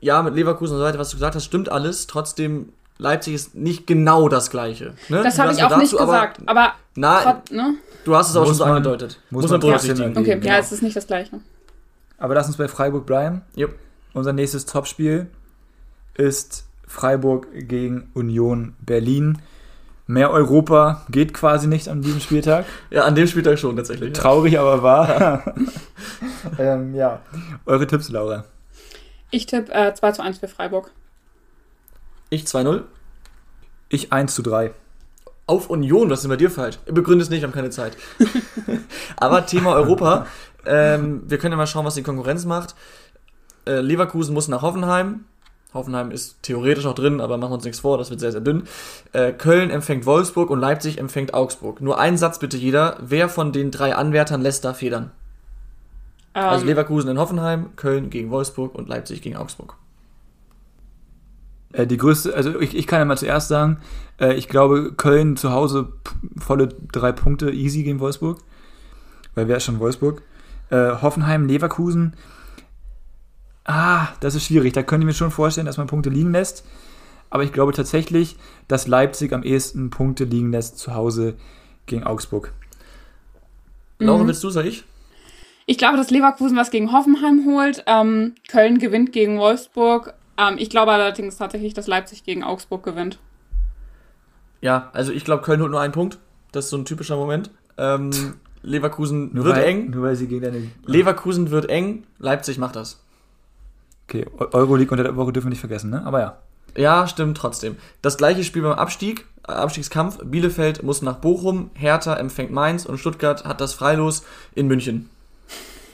[0.00, 2.06] ja, mit Leverkusen und so weiter, was du gesagt hast, stimmt alles.
[2.06, 4.92] Trotzdem, Leipzig ist nicht genau das Gleiche.
[5.08, 5.22] Ne?
[5.22, 7.74] Das habe ich auch dazu, nicht gesagt, aber, aber na, ne?
[8.04, 9.18] du hast es auch schon so angedeutet.
[9.30, 10.16] Muss, muss man berücksichtigen.
[10.16, 10.46] Okay, genau.
[10.46, 11.40] ja, es ist nicht das Gleiche.
[12.18, 13.42] Aber lass uns bei Freiburg bleiben.
[13.56, 13.78] Yep.
[14.12, 15.28] Unser nächstes Topspiel
[16.14, 19.38] ist Freiburg gegen Union Berlin.
[20.06, 22.64] Mehr Europa geht quasi nicht an diesem Spieltag.
[22.90, 24.14] Ja, an dem Spieltag schon tatsächlich.
[24.14, 24.62] Traurig, ja.
[24.62, 25.54] aber wahr.
[26.58, 27.20] ähm, ja.
[27.66, 28.44] Eure Tipps, Laura?
[29.30, 30.90] Ich tippe äh, 2 zu 1 für Freiburg.
[32.30, 32.84] Ich 2-0.
[33.90, 34.72] Ich 1 zu 3.
[35.46, 36.78] Auf Union, was ist denn bei dir falsch?
[36.86, 37.96] Begründe es nicht, wir haben keine Zeit.
[39.16, 40.26] aber Thema Europa.
[40.64, 42.74] Ähm, wir können ja mal schauen, was die Konkurrenz macht.
[43.68, 45.24] Äh, Leverkusen muss nach Hoffenheim.
[45.74, 48.40] Hoffenheim ist theoretisch noch drin, aber machen wir uns nichts vor, das wird sehr, sehr
[48.40, 48.62] dünn.
[49.12, 51.82] Äh, Köln empfängt Wolfsburg und Leipzig empfängt Augsburg.
[51.82, 52.96] Nur ein Satz bitte jeder.
[53.02, 55.10] Wer von den drei Anwärtern lässt da federn?
[56.32, 56.68] Also ähm.
[56.68, 59.76] Leverkusen in Hoffenheim, Köln gegen Wolfsburg und Leipzig gegen Augsburg.
[61.72, 63.78] Äh, die größte, also ich, ich kann ja mal zuerst sagen,
[64.18, 65.92] äh, ich glaube, Köln zu Hause
[66.38, 68.38] volle drei Punkte easy gegen Wolfsburg.
[69.34, 70.22] Weil wer ist schon Wolfsburg?
[70.70, 72.14] Äh, Hoffenheim, Leverkusen
[73.68, 74.72] Ah, das ist schwierig.
[74.72, 76.64] Da könnte ich mir schon vorstellen, dass man Punkte liegen lässt.
[77.28, 81.36] Aber ich glaube tatsächlich, dass Leipzig am ehesten Punkte liegen lässt zu Hause
[81.84, 82.54] gegen Augsburg.
[83.98, 84.28] Laura, mhm.
[84.28, 84.84] willst du, sag ich?
[85.66, 87.84] Ich glaube, dass Leverkusen was gegen Hoffenheim holt.
[87.86, 90.14] Ähm, Köln gewinnt gegen Wolfsburg.
[90.38, 93.18] Ähm, ich glaube allerdings tatsächlich, dass Leipzig gegen Augsburg gewinnt.
[94.62, 96.18] Ja, also ich glaube, Köln holt nur einen Punkt.
[96.52, 97.50] Das ist so ein typischer Moment.
[97.76, 98.10] Ähm,
[98.62, 99.90] Leverkusen nur wird weil, eng.
[99.90, 100.70] Nur weil sie gegen deine.
[100.86, 102.06] Leverkusen wird eng.
[102.18, 103.04] Leipzig macht das.
[104.08, 106.02] Okay, Euroleague unter der Woche dürfen wir nicht vergessen, ne?
[106.06, 106.38] Aber ja.
[106.76, 107.76] Ja, stimmt trotzdem.
[108.00, 110.18] Das gleiche Spiel beim Abstieg, Abstiegskampf.
[110.24, 115.10] Bielefeld muss nach Bochum, Hertha empfängt Mainz und Stuttgart hat das Freilos in München.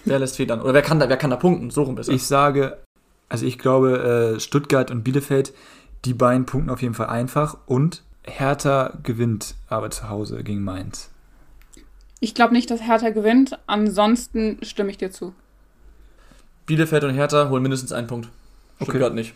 [0.05, 0.61] Wer lässt federn?
[0.61, 1.71] Oder wer kann da, wer kann da punkten?
[1.71, 2.13] So rum besser.
[2.13, 2.79] Ich sage,
[3.29, 5.53] also ich glaube, äh, Stuttgart und Bielefeld,
[6.05, 11.11] die beiden punkten auf jeden Fall einfach und Hertha gewinnt aber zu Hause gegen Mainz.
[12.21, 13.59] Ich glaube nicht, dass Hertha gewinnt.
[13.67, 15.35] Ansonsten stimme ich dir zu.
[16.67, 18.29] Bielefeld und Hertha holen mindestens einen Punkt.
[18.77, 19.15] Stuttgart okay.
[19.15, 19.35] nicht.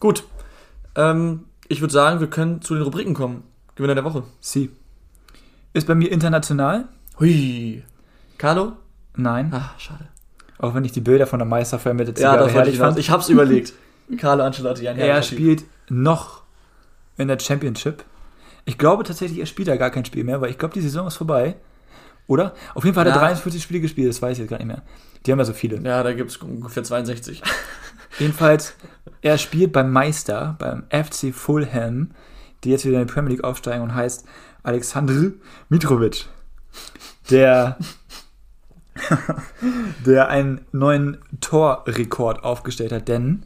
[0.00, 0.24] Gut.
[0.96, 3.44] Ähm, ich würde sagen, wir können zu den Rubriken kommen.
[3.76, 4.24] Gewinner der Woche.
[4.40, 4.70] Sie.
[5.72, 6.88] Ist bei mir international.
[7.18, 7.82] Hui.
[8.38, 8.72] Carlo?
[9.16, 9.50] Nein.
[9.54, 10.08] Ach, schade.
[10.58, 12.98] Auch wenn ich die Bilder von der Meisterfeier mit der Zigarre ja, das herrlich fand.
[12.98, 13.72] Ich hab's überlegt.
[14.18, 16.42] Carlo Ancelotti, ein Er spielt noch
[17.16, 18.04] in der Championship.
[18.64, 21.06] Ich glaube tatsächlich, er spielt da gar kein Spiel mehr, weil ich glaube, die Saison
[21.06, 21.56] ist vorbei.
[22.26, 22.54] Oder?
[22.74, 23.20] Auf jeden Fall hat ja.
[23.20, 24.82] er 43 Spiele gespielt, das weiß ich jetzt gar nicht mehr.
[25.24, 25.80] Die haben ja so viele.
[25.82, 27.42] Ja, da gibt es ungefähr 62.
[28.18, 28.74] Jedenfalls,
[29.20, 32.10] er spielt beim Meister, beim FC Fulham,
[32.64, 34.24] die jetzt wieder in die Premier League aufsteigen und heißt
[34.62, 35.32] Alexandr
[35.68, 36.26] Mitrovic.
[37.30, 37.78] Der,
[40.06, 43.44] der einen neuen Torrekord aufgestellt hat, denn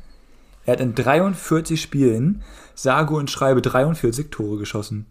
[0.65, 2.43] er hat in 43 Spielen
[2.75, 5.07] sage und schreibe 43 Tore geschossen.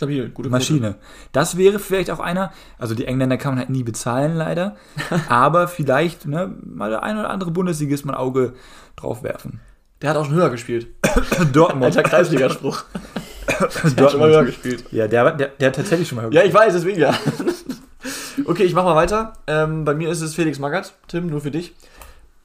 [0.00, 0.92] Stabil, gute Maschine.
[0.92, 0.98] Quote.
[1.32, 4.76] Das wäre vielleicht auch einer, also die Engländer kann man halt nie bezahlen, leider.
[5.28, 8.54] aber vielleicht ne, mal der ein oder andere Bundesligist mal ein Auge
[8.96, 9.60] drauf werfen.
[10.00, 10.86] Der hat auch schon höher gespielt.
[11.52, 11.84] Dortmund.
[11.84, 12.82] Alter Kreisligaspruch.
[13.46, 14.84] der hat schon mal höher gespielt.
[14.90, 16.54] Ja, der, der, der hat tatsächlich schon mal höher gespielt.
[16.54, 17.14] Ja, ich weiß, deswegen ja.
[18.46, 19.34] okay, ich mach mal weiter.
[19.46, 20.94] Ähm, bei mir ist es Felix Magath.
[21.08, 21.74] Tim, nur für dich.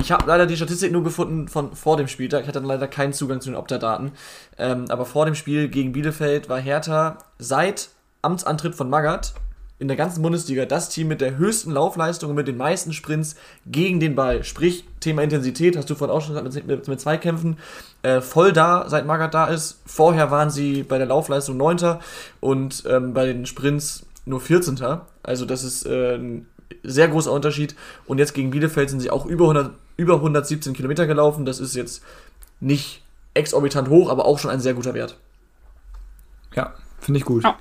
[0.05, 2.41] Ich habe leider die Statistik nur gefunden von vor dem Spieltag.
[2.41, 4.11] Ich hatte dann leider keinen Zugang zu den Opta-Daten.
[4.55, 7.89] Ähm, aber vor dem Spiel gegen Bielefeld war Hertha seit
[8.21, 9.33] Amtsantritt von Magath
[9.79, 13.35] in der ganzen Bundesliga das Team mit der höchsten Laufleistung und mit den meisten Sprints
[13.65, 14.43] gegen den Ball.
[14.43, 17.57] Sprich, Thema Intensität, hast du vorhin auch schon gesagt, mit, mit, mit Zweikämpfen,
[18.03, 19.81] äh, voll da, seit Magath da ist.
[19.87, 21.97] Vorher waren sie bei der Laufleistung 9.
[22.41, 24.77] und ähm, bei den Sprints nur 14.
[25.23, 26.45] Also das ist äh, ein
[26.83, 27.75] sehr großer Unterschied.
[28.05, 31.45] Und jetzt gegen Bielefeld sind sie auch über 100 über 117 Kilometer gelaufen.
[31.45, 32.03] Das ist jetzt
[32.59, 35.17] nicht exorbitant hoch, aber auch schon ein sehr guter Wert.
[36.55, 37.43] Ja, finde ich gut.
[37.43, 37.57] Ja.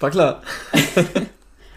[0.00, 0.42] War klar.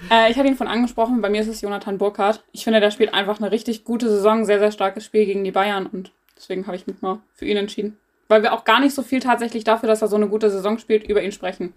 [0.10, 2.44] Äh, ich hatte ihn von angesprochen, bei mir ist es Jonathan Burkhardt.
[2.54, 5.52] Ich finde, der spielt einfach eine richtig gute Saison, sehr, sehr starkes Spiel gegen die
[5.52, 7.98] Bayern und deswegen habe ich mich mal für ihn entschieden.
[8.28, 10.80] Weil wir auch gar nicht so viel tatsächlich dafür, dass er so eine gute Saison
[10.80, 11.74] spielt, über ihn sprechen.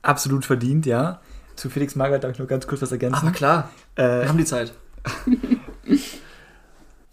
[0.00, 1.20] Absolut verdient, ja.
[1.56, 3.26] Zu Felix Magath darf ich nur ganz kurz was ergänzen.
[3.26, 4.72] Aber klar, Äh, wir haben die Zeit.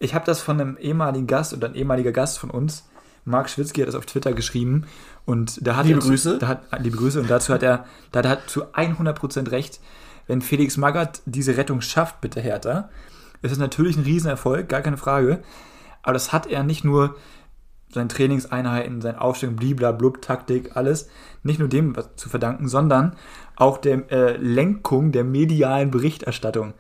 [0.02, 2.90] Ich habe das von einem ehemaligen Gast oder ein ehemaliger Gast von uns,
[3.24, 4.88] Marc Schwitzky, hat das auf Twitter geschrieben
[5.26, 6.40] und da hat Liebe er, Grüße.
[6.40, 9.80] Da hat, liebe Grüße und dazu hat er, da hat er zu 100% recht.
[10.26, 12.90] Wenn Felix Magath diese Rettung schafft, bitte Hertha,
[13.44, 15.44] ist es natürlich ein Riesenerfolg, gar keine Frage.
[16.02, 17.16] Aber das hat er nicht nur
[17.94, 21.10] seinen Trainingseinheiten, sein Aufstellung, bliblablub, Taktik, alles,
[21.44, 23.16] nicht nur dem zu verdanken, sondern
[23.56, 26.74] auch der äh, Lenkung der medialen Berichterstattung.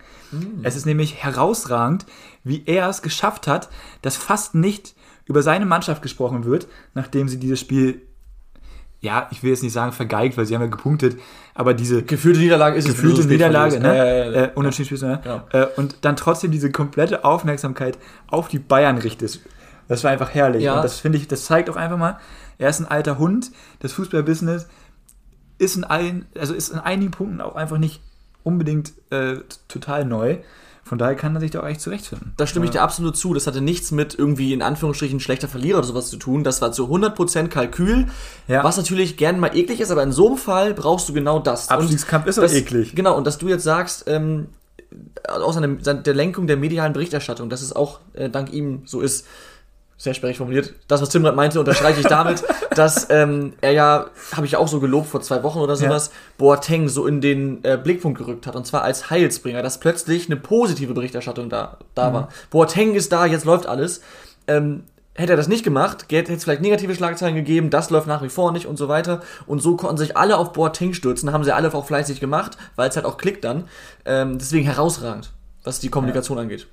[0.64, 2.06] Es ist nämlich herausragend,
[2.44, 3.70] wie er es geschafft hat,
[4.02, 8.02] dass fast nicht über seine Mannschaft gesprochen wird, nachdem sie dieses Spiel,
[9.00, 11.20] ja, ich will jetzt nicht sagen vergeigt, weil sie haben ja gepunktet,
[11.54, 13.98] aber diese Gefühlte Niederlage ist es, gefühlte spät Niederlage, ne?
[13.98, 14.44] Ja, ja, ja.
[14.46, 15.20] Äh, unentschieden spielst du, ne?
[15.24, 15.68] Genau.
[15.78, 19.42] Und dann trotzdem diese komplette Aufmerksamkeit auf die Bayern richtest.
[19.88, 20.64] Das war einfach herrlich.
[20.64, 20.76] Ja.
[20.76, 22.20] Und das finde ich, das zeigt auch einfach mal,
[22.58, 23.52] er ist ein alter Hund.
[23.80, 24.68] Das Fußballbusiness
[25.58, 28.02] ist in allen, also ist in einigen Punkten auch einfach nicht
[28.44, 29.38] unbedingt äh,
[29.68, 30.38] total neu.
[30.92, 32.34] Von daher kann er sich da auch echt zurechtfinden.
[32.36, 33.34] Da stimme ich dir absolut zu.
[33.34, 36.44] Das hatte nichts mit irgendwie in Anführungsstrichen schlechter Verlierer oder sowas zu tun.
[36.44, 38.08] Das war zu 100% Kalkül,
[38.50, 38.66] Ja.
[38.66, 41.70] was natürlich gerne mal eklig ist, aber in so einem Fall brauchst du genau das.
[41.70, 42.94] Abstiegskampf ist das, eklig.
[42.94, 44.48] Genau, und dass du jetzt sagst, ähm,
[45.30, 49.26] aus einer, der Lenkung der medialen Berichterstattung, dass es auch äh, dank ihm so ist,
[50.02, 50.74] sehr sperrig formuliert.
[50.88, 52.44] Das, was Tim gerade meinte, unterstreiche ich damit,
[52.76, 56.10] dass ähm, er ja, habe ich ja auch so gelobt vor zwei Wochen oder sowas,
[56.40, 58.56] Boateng so in den äh, Blickpunkt gerückt hat.
[58.56, 62.30] Und zwar als Heilsbringer, dass plötzlich eine positive Berichterstattung da, da war.
[62.50, 64.02] Boateng ist da, jetzt läuft alles.
[64.48, 68.24] Ähm, hätte er das nicht gemacht, hätte es vielleicht negative Schlagzeilen gegeben, das läuft nach
[68.24, 69.22] wie vor nicht und so weiter.
[69.46, 72.90] Und so konnten sich alle auf Boateng stürzen, haben sie alle auch fleißig gemacht, weil
[72.90, 73.66] es halt auch klickt dann.
[74.06, 75.32] Ähm, deswegen herausragend,
[75.64, 76.66] was die Kommunikation angeht.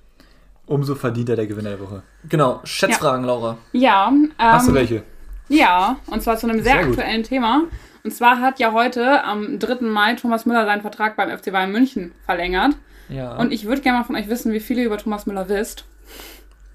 [0.68, 2.02] Umso verdient er der Gewinner der Woche.
[2.28, 3.56] Genau, Schätzfragen, Laura.
[3.72, 5.02] Ja, ähm, Hast du welche?
[5.48, 6.98] Ja, und zwar zu einem sehr, Sehr gut.
[6.98, 7.62] aktuellen Thema.
[8.04, 9.86] Und zwar hat ja heute am 3.
[9.86, 12.74] Mai Thomas Müller seinen Vertrag beim FC Bayern München verlängert.
[13.08, 13.36] Ja.
[13.36, 15.84] Und ich würde gerne mal von euch wissen, wie viel ihr über Thomas Müller wisst.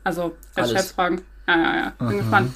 [0.03, 0.71] Also, als.
[0.71, 1.21] Schätzfragen.
[1.47, 2.07] Ja, ja, ja.
[2.07, 2.51] Bin gespannt.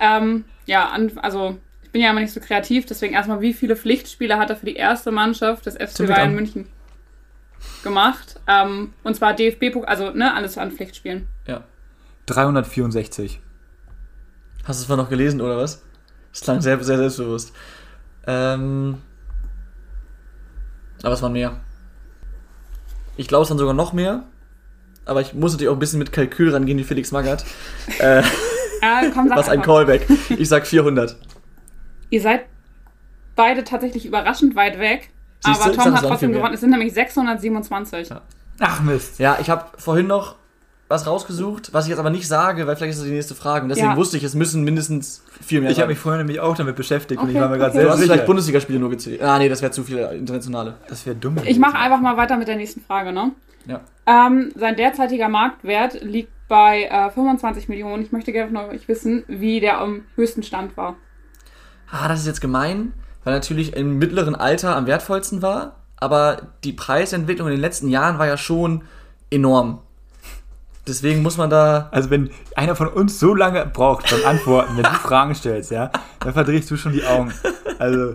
[0.00, 3.76] Ähm, ja, an, also, ich bin ja immer nicht so kreativ, deswegen erstmal, wie viele
[3.76, 6.34] Pflichtspiele hat er für die erste Mannschaft des FC Zum Bayern.
[6.34, 6.66] München
[7.82, 8.40] gemacht?
[8.46, 11.26] Ähm, und zwar DFB, also, ne, alles an Pflichtspielen.
[11.46, 11.64] ja.
[12.26, 13.40] 364.
[14.64, 15.82] Hast du es vorhin noch gelesen, oder was?
[16.32, 17.52] Das klang sehr, sehr selbstbewusst.
[18.26, 18.98] Ähm,
[21.02, 21.58] aber es waren mehr.
[23.16, 24.22] Ich glaube, es waren sogar noch mehr.
[25.06, 27.44] Aber ich muss natürlich auch ein bisschen mit Kalkül rangehen, wie Felix Magath.
[27.98, 28.20] äh,
[28.82, 29.62] Äh, komm, sag was ein.
[29.62, 30.06] Callback.
[30.30, 31.16] Ich sag 400.
[32.10, 32.42] Ihr seid
[33.34, 35.10] beide tatsächlich überraschend weit weg.
[35.44, 36.54] Siehst du, aber ich Tom hat trotzdem gewonnen.
[36.54, 38.10] Es sind nämlich 627.
[38.10, 38.22] Ja.
[38.60, 39.18] Ach Mist.
[39.18, 40.36] Ja, ich habe vorhin noch
[40.88, 43.62] was rausgesucht, was ich jetzt aber nicht sage, weil vielleicht ist das die nächste Frage.
[43.62, 43.96] Und deswegen Ja.
[43.96, 47.20] wusste ich, es müssen mindestens viel mehr Ich habe mich vorhin nämlich auch damit beschäftigt
[47.22, 47.84] und ich Okay, war mir gerade okay.
[47.84, 49.22] Du hast vielleicht Bundesligaspiele nur gezählt.
[49.22, 50.74] Ah, nee, das wäre zu viele internationale.
[50.88, 51.36] das wäre dumm.
[51.44, 53.30] Ich mache einfach mal weiter mit der nächsten Frage, ne?
[53.66, 53.80] Ja.
[54.06, 58.02] Ähm, sein derzeitiger Marktwert liegt bei äh, 25 Millionen.
[58.02, 60.96] Ich möchte gerne von euch wissen, wie der am höchsten Stand war.
[61.92, 62.92] Ah, das ist jetzt gemein,
[63.24, 68.18] weil natürlich im mittleren Alter am wertvollsten war, aber die Preisentwicklung in den letzten Jahren
[68.18, 68.82] war ja schon
[69.30, 69.80] enorm.
[70.86, 71.88] Deswegen muss man da.
[71.92, 75.90] Also wenn einer von uns so lange braucht beim Antworten, wenn du Fragen stellst, ja,
[76.20, 77.32] dann verdrehst du schon die Augen.
[77.78, 78.14] Also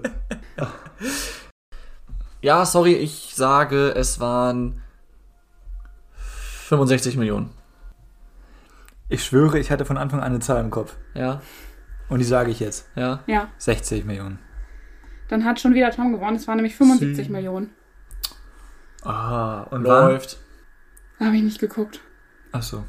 [2.42, 4.82] Ja, sorry, ich sage, es waren
[6.68, 7.52] 65 Millionen.
[9.10, 10.96] ich schwöre, ich hatte von Anfang an eine Zahl im Kopf.
[11.14, 11.42] Ja,
[12.10, 12.88] Und die sage ich jetzt.
[12.96, 13.20] ja.
[13.28, 14.40] Ja, 60 Millionen.
[15.28, 16.36] Dann hat schon wieder Tom gewonnen.
[16.36, 17.72] Es waren nämlich 75 Millionen.
[19.04, 19.84] Ah, und?
[19.84, 20.38] Läuft.
[21.20, 22.02] Da habe ich nicht geguckt.
[22.52, 22.84] Achso.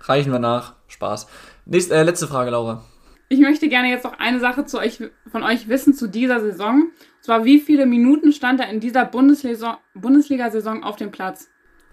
[0.00, 0.74] Reichen wir nach.
[0.88, 1.26] Spaß.
[1.66, 2.84] Nächste, äh, letzte Frage, Laura.
[3.28, 6.84] Ich möchte gerne jetzt noch eine Sache zu euch, von euch wissen zu dieser Saison.
[6.84, 6.92] Und
[7.24, 11.48] zwar, wie viele Minuten stand er in dieser Bundesliga- Bundesliga-Saison auf dem Platz?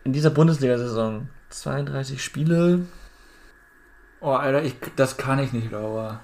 [0.05, 2.86] In dieser Bundesliga-Saison 32 Spiele.
[4.21, 6.21] Oh, Alter, ich, das kann ich nicht, Laura.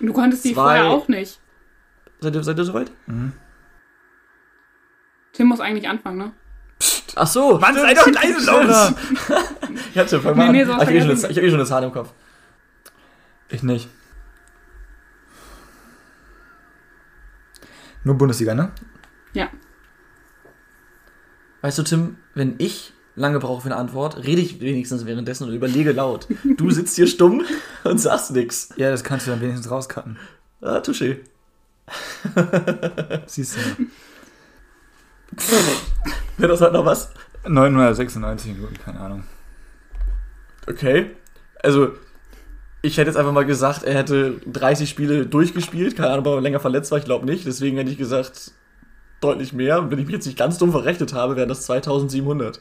[0.00, 0.62] Du konntest die Zwei.
[0.62, 1.38] vorher auch nicht.
[2.22, 2.90] Seid ihr, seid ihr soweit?
[5.32, 6.32] Tim muss eigentlich anfangen, ne?
[7.14, 7.58] Ach so.
[7.58, 8.46] Mann, sei doch leise.
[8.46, 8.94] Laura!
[9.94, 11.24] Ja, Tim, fang Nee, mal nee, so ich habe eh, schon vergessen.
[11.24, 12.12] eine- ich hab eh schon eine Zahl im Kopf.
[13.50, 13.88] Ich nicht.
[18.04, 18.72] Nur Bundesliga, ne?
[19.34, 19.48] Ja.
[21.60, 25.54] Weißt du, Tim, wenn ich lange brauche für eine Antwort, rede ich wenigstens währenddessen und
[25.54, 26.26] überlege laut.
[26.56, 27.42] Du sitzt hier stumm
[27.84, 28.70] und sagst nix.
[28.76, 30.18] Ja, das kannst du dann wenigstens rauscutten.
[30.60, 31.18] Ah, touché.
[33.26, 33.60] Siehst du.
[36.38, 37.10] Wäre das halt noch was?
[37.46, 39.24] 996 Minuten, keine Ahnung.
[40.68, 41.10] Okay.
[41.62, 41.92] Also,
[42.82, 45.96] ich hätte jetzt einfach mal gesagt, er hätte 30 Spiele durchgespielt.
[45.96, 47.46] Keine Ahnung, ob er länger verletzt war, ich glaube nicht.
[47.46, 48.52] Deswegen hätte ich gesagt,
[49.20, 49.78] deutlich mehr.
[49.78, 52.60] Und wenn ich mich jetzt nicht ganz dumm verrechnet habe, wären das 2700.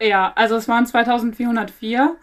[0.00, 2.16] Ja, also es waren 2404.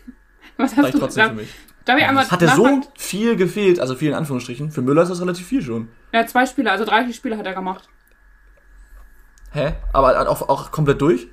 [0.56, 1.54] Was hast du trotzdem für mich.
[1.88, 4.70] Darf ich einmal hat er so viel gefehlt, also viel in Anführungsstrichen.
[4.70, 5.88] Für Müller ist das relativ viel schon.
[6.12, 7.88] Ja, zwei Spiele, also 30 Spiele hat er gemacht.
[9.52, 9.72] Hä?
[9.94, 11.28] Aber auch, auch komplett durch?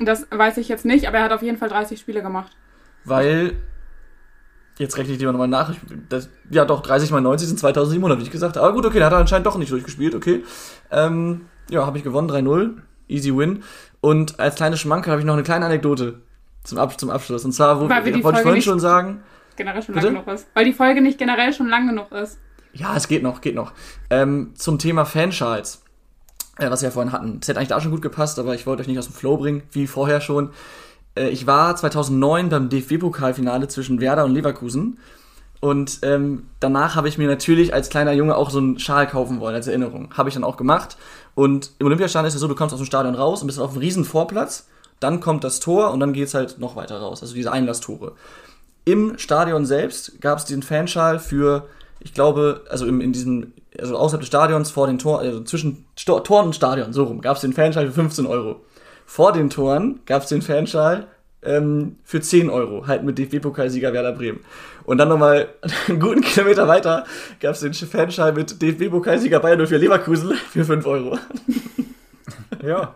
[0.00, 2.50] Das weiß ich jetzt nicht, aber er hat auf jeden Fall 30 Spiele gemacht.
[3.04, 3.52] Weil,
[4.76, 5.72] jetzt rechne ich dir nochmal nach,
[6.08, 8.66] das, ja doch, 30 mal 90 sind 2700, wie ich gesagt habe.
[8.66, 10.42] Aber gut, okay, da hat er anscheinend doch nicht durchgespielt, okay.
[10.90, 12.72] Ähm, ja, habe ich gewonnen, 3-0,
[13.06, 13.62] easy win.
[14.00, 16.22] Und als kleine Schmanke habe ich noch eine kleine Anekdote
[16.64, 17.44] zum, Ab zum Abschluss.
[17.44, 19.22] Und zwar, wo, wollte ich vorhin schon sagen...
[19.56, 20.46] Generell schon lang genug ist.
[20.54, 22.38] Weil die Folge nicht generell schon lang genug ist.
[22.72, 23.72] Ja, es geht noch, geht noch.
[24.10, 25.84] Ähm, zum Thema Fanschals
[26.58, 27.40] äh, was wir ja vorhin hatten.
[27.40, 29.36] Das hätte eigentlich da schon gut gepasst, aber ich wollte euch nicht aus dem Flow
[29.36, 30.50] bringen, wie vorher schon.
[31.16, 34.98] Äh, ich war 2009 beim DFB-Pokalfinale zwischen Werder und Leverkusen.
[35.60, 39.40] Und ähm, danach habe ich mir natürlich als kleiner Junge auch so einen Schal kaufen
[39.40, 40.10] wollen, als Erinnerung.
[40.14, 40.98] Habe ich dann auch gemacht.
[41.34, 43.70] Und im Olympiastadion ist es so, du kommst aus dem Stadion raus und bist auf
[43.70, 44.68] einem riesen Vorplatz.
[45.00, 47.22] Dann kommt das Tor und dann geht es halt noch weiter raus.
[47.22, 48.12] Also diese Einlasstore.
[48.84, 51.68] Im Stadion selbst gab es den Fanschal für,
[52.00, 55.84] ich glaube, also im, in diesem also außerhalb des Stadions, vor den Toren, also zwischen
[55.98, 58.60] Sto Toren und Stadion, so rum, gab es den Fanschal für 15 Euro.
[59.06, 61.06] Vor den Toren gab es den Fanschal
[61.42, 64.40] ähm, für 10 Euro, halt mit DFB-Pokalsieger Werder Bremen.
[64.84, 65.48] Und dann nochmal
[65.88, 67.04] einen guten Kilometer weiter
[67.40, 71.18] gab es den Fanschal mit DFB-Pokalsieger Bayern für Leverkusen für 5 Euro.
[72.62, 72.94] ja.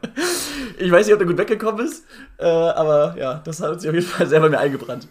[0.79, 2.05] Ich weiß nicht, ob der gut weggekommen ist,
[2.39, 5.09] äh, aber ja, das hat sich auf jeden Fall selber mir eingebrannt.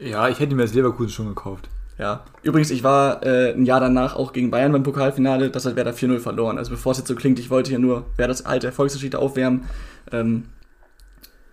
[0.00, 1.68] Ja, ich hätte mir das Leverkusen schon gekauft.
[1.98, 2.24] Ja.
[2.42, 5.92] Übrigens, ich war äh, ein Jahr danach auch gegen Bayern beim Pokalfinale, das hat Werder
[5.92, 6.56] 4-0 verloren.
[6.56, 9.66] Also bevor es jetzt so klingt, ich wollte hier nur Werders alte Erfolgsgeschichte aufwärmen.
[10.10, 10.44] Ähm,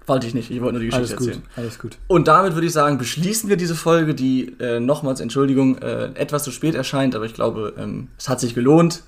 [0.05, 1.43] wollte ich nicht, ich wollte nur die Geschichte alles erzählen.
[1.43, 1.97] Gut, alles gut.
[2.07, 6.43] Und damit würde ich sagen, beschließen wir diese Folge, die äh, nochmals, Entschuldigung, äh, etwas
[6.43, 9.03] zu spät erscheint, aber ich glaube, ähm, es hat sich gelohnt.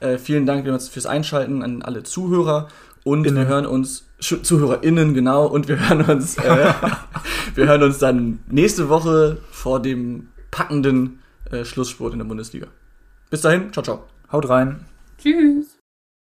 [0.00, 2.68] Äh, vielen Dank fürs Einschalten an alle Zuhörer
[3.04, 3.36] und Innen.
[3.36, 6.72] wir hören uns ZuhörerInnen, genau, und wir hören uns, äh,
[7.54, 12.66] wir hören uns dann nächste Woche vor dem packenden äh, Schlussspurt in der Bundesliga.
[13.30, 14.04] Bis dahin, ciao, ciao.
[14.32, 14.84] Haut rein.
[15.18, 15.77] Tschüss.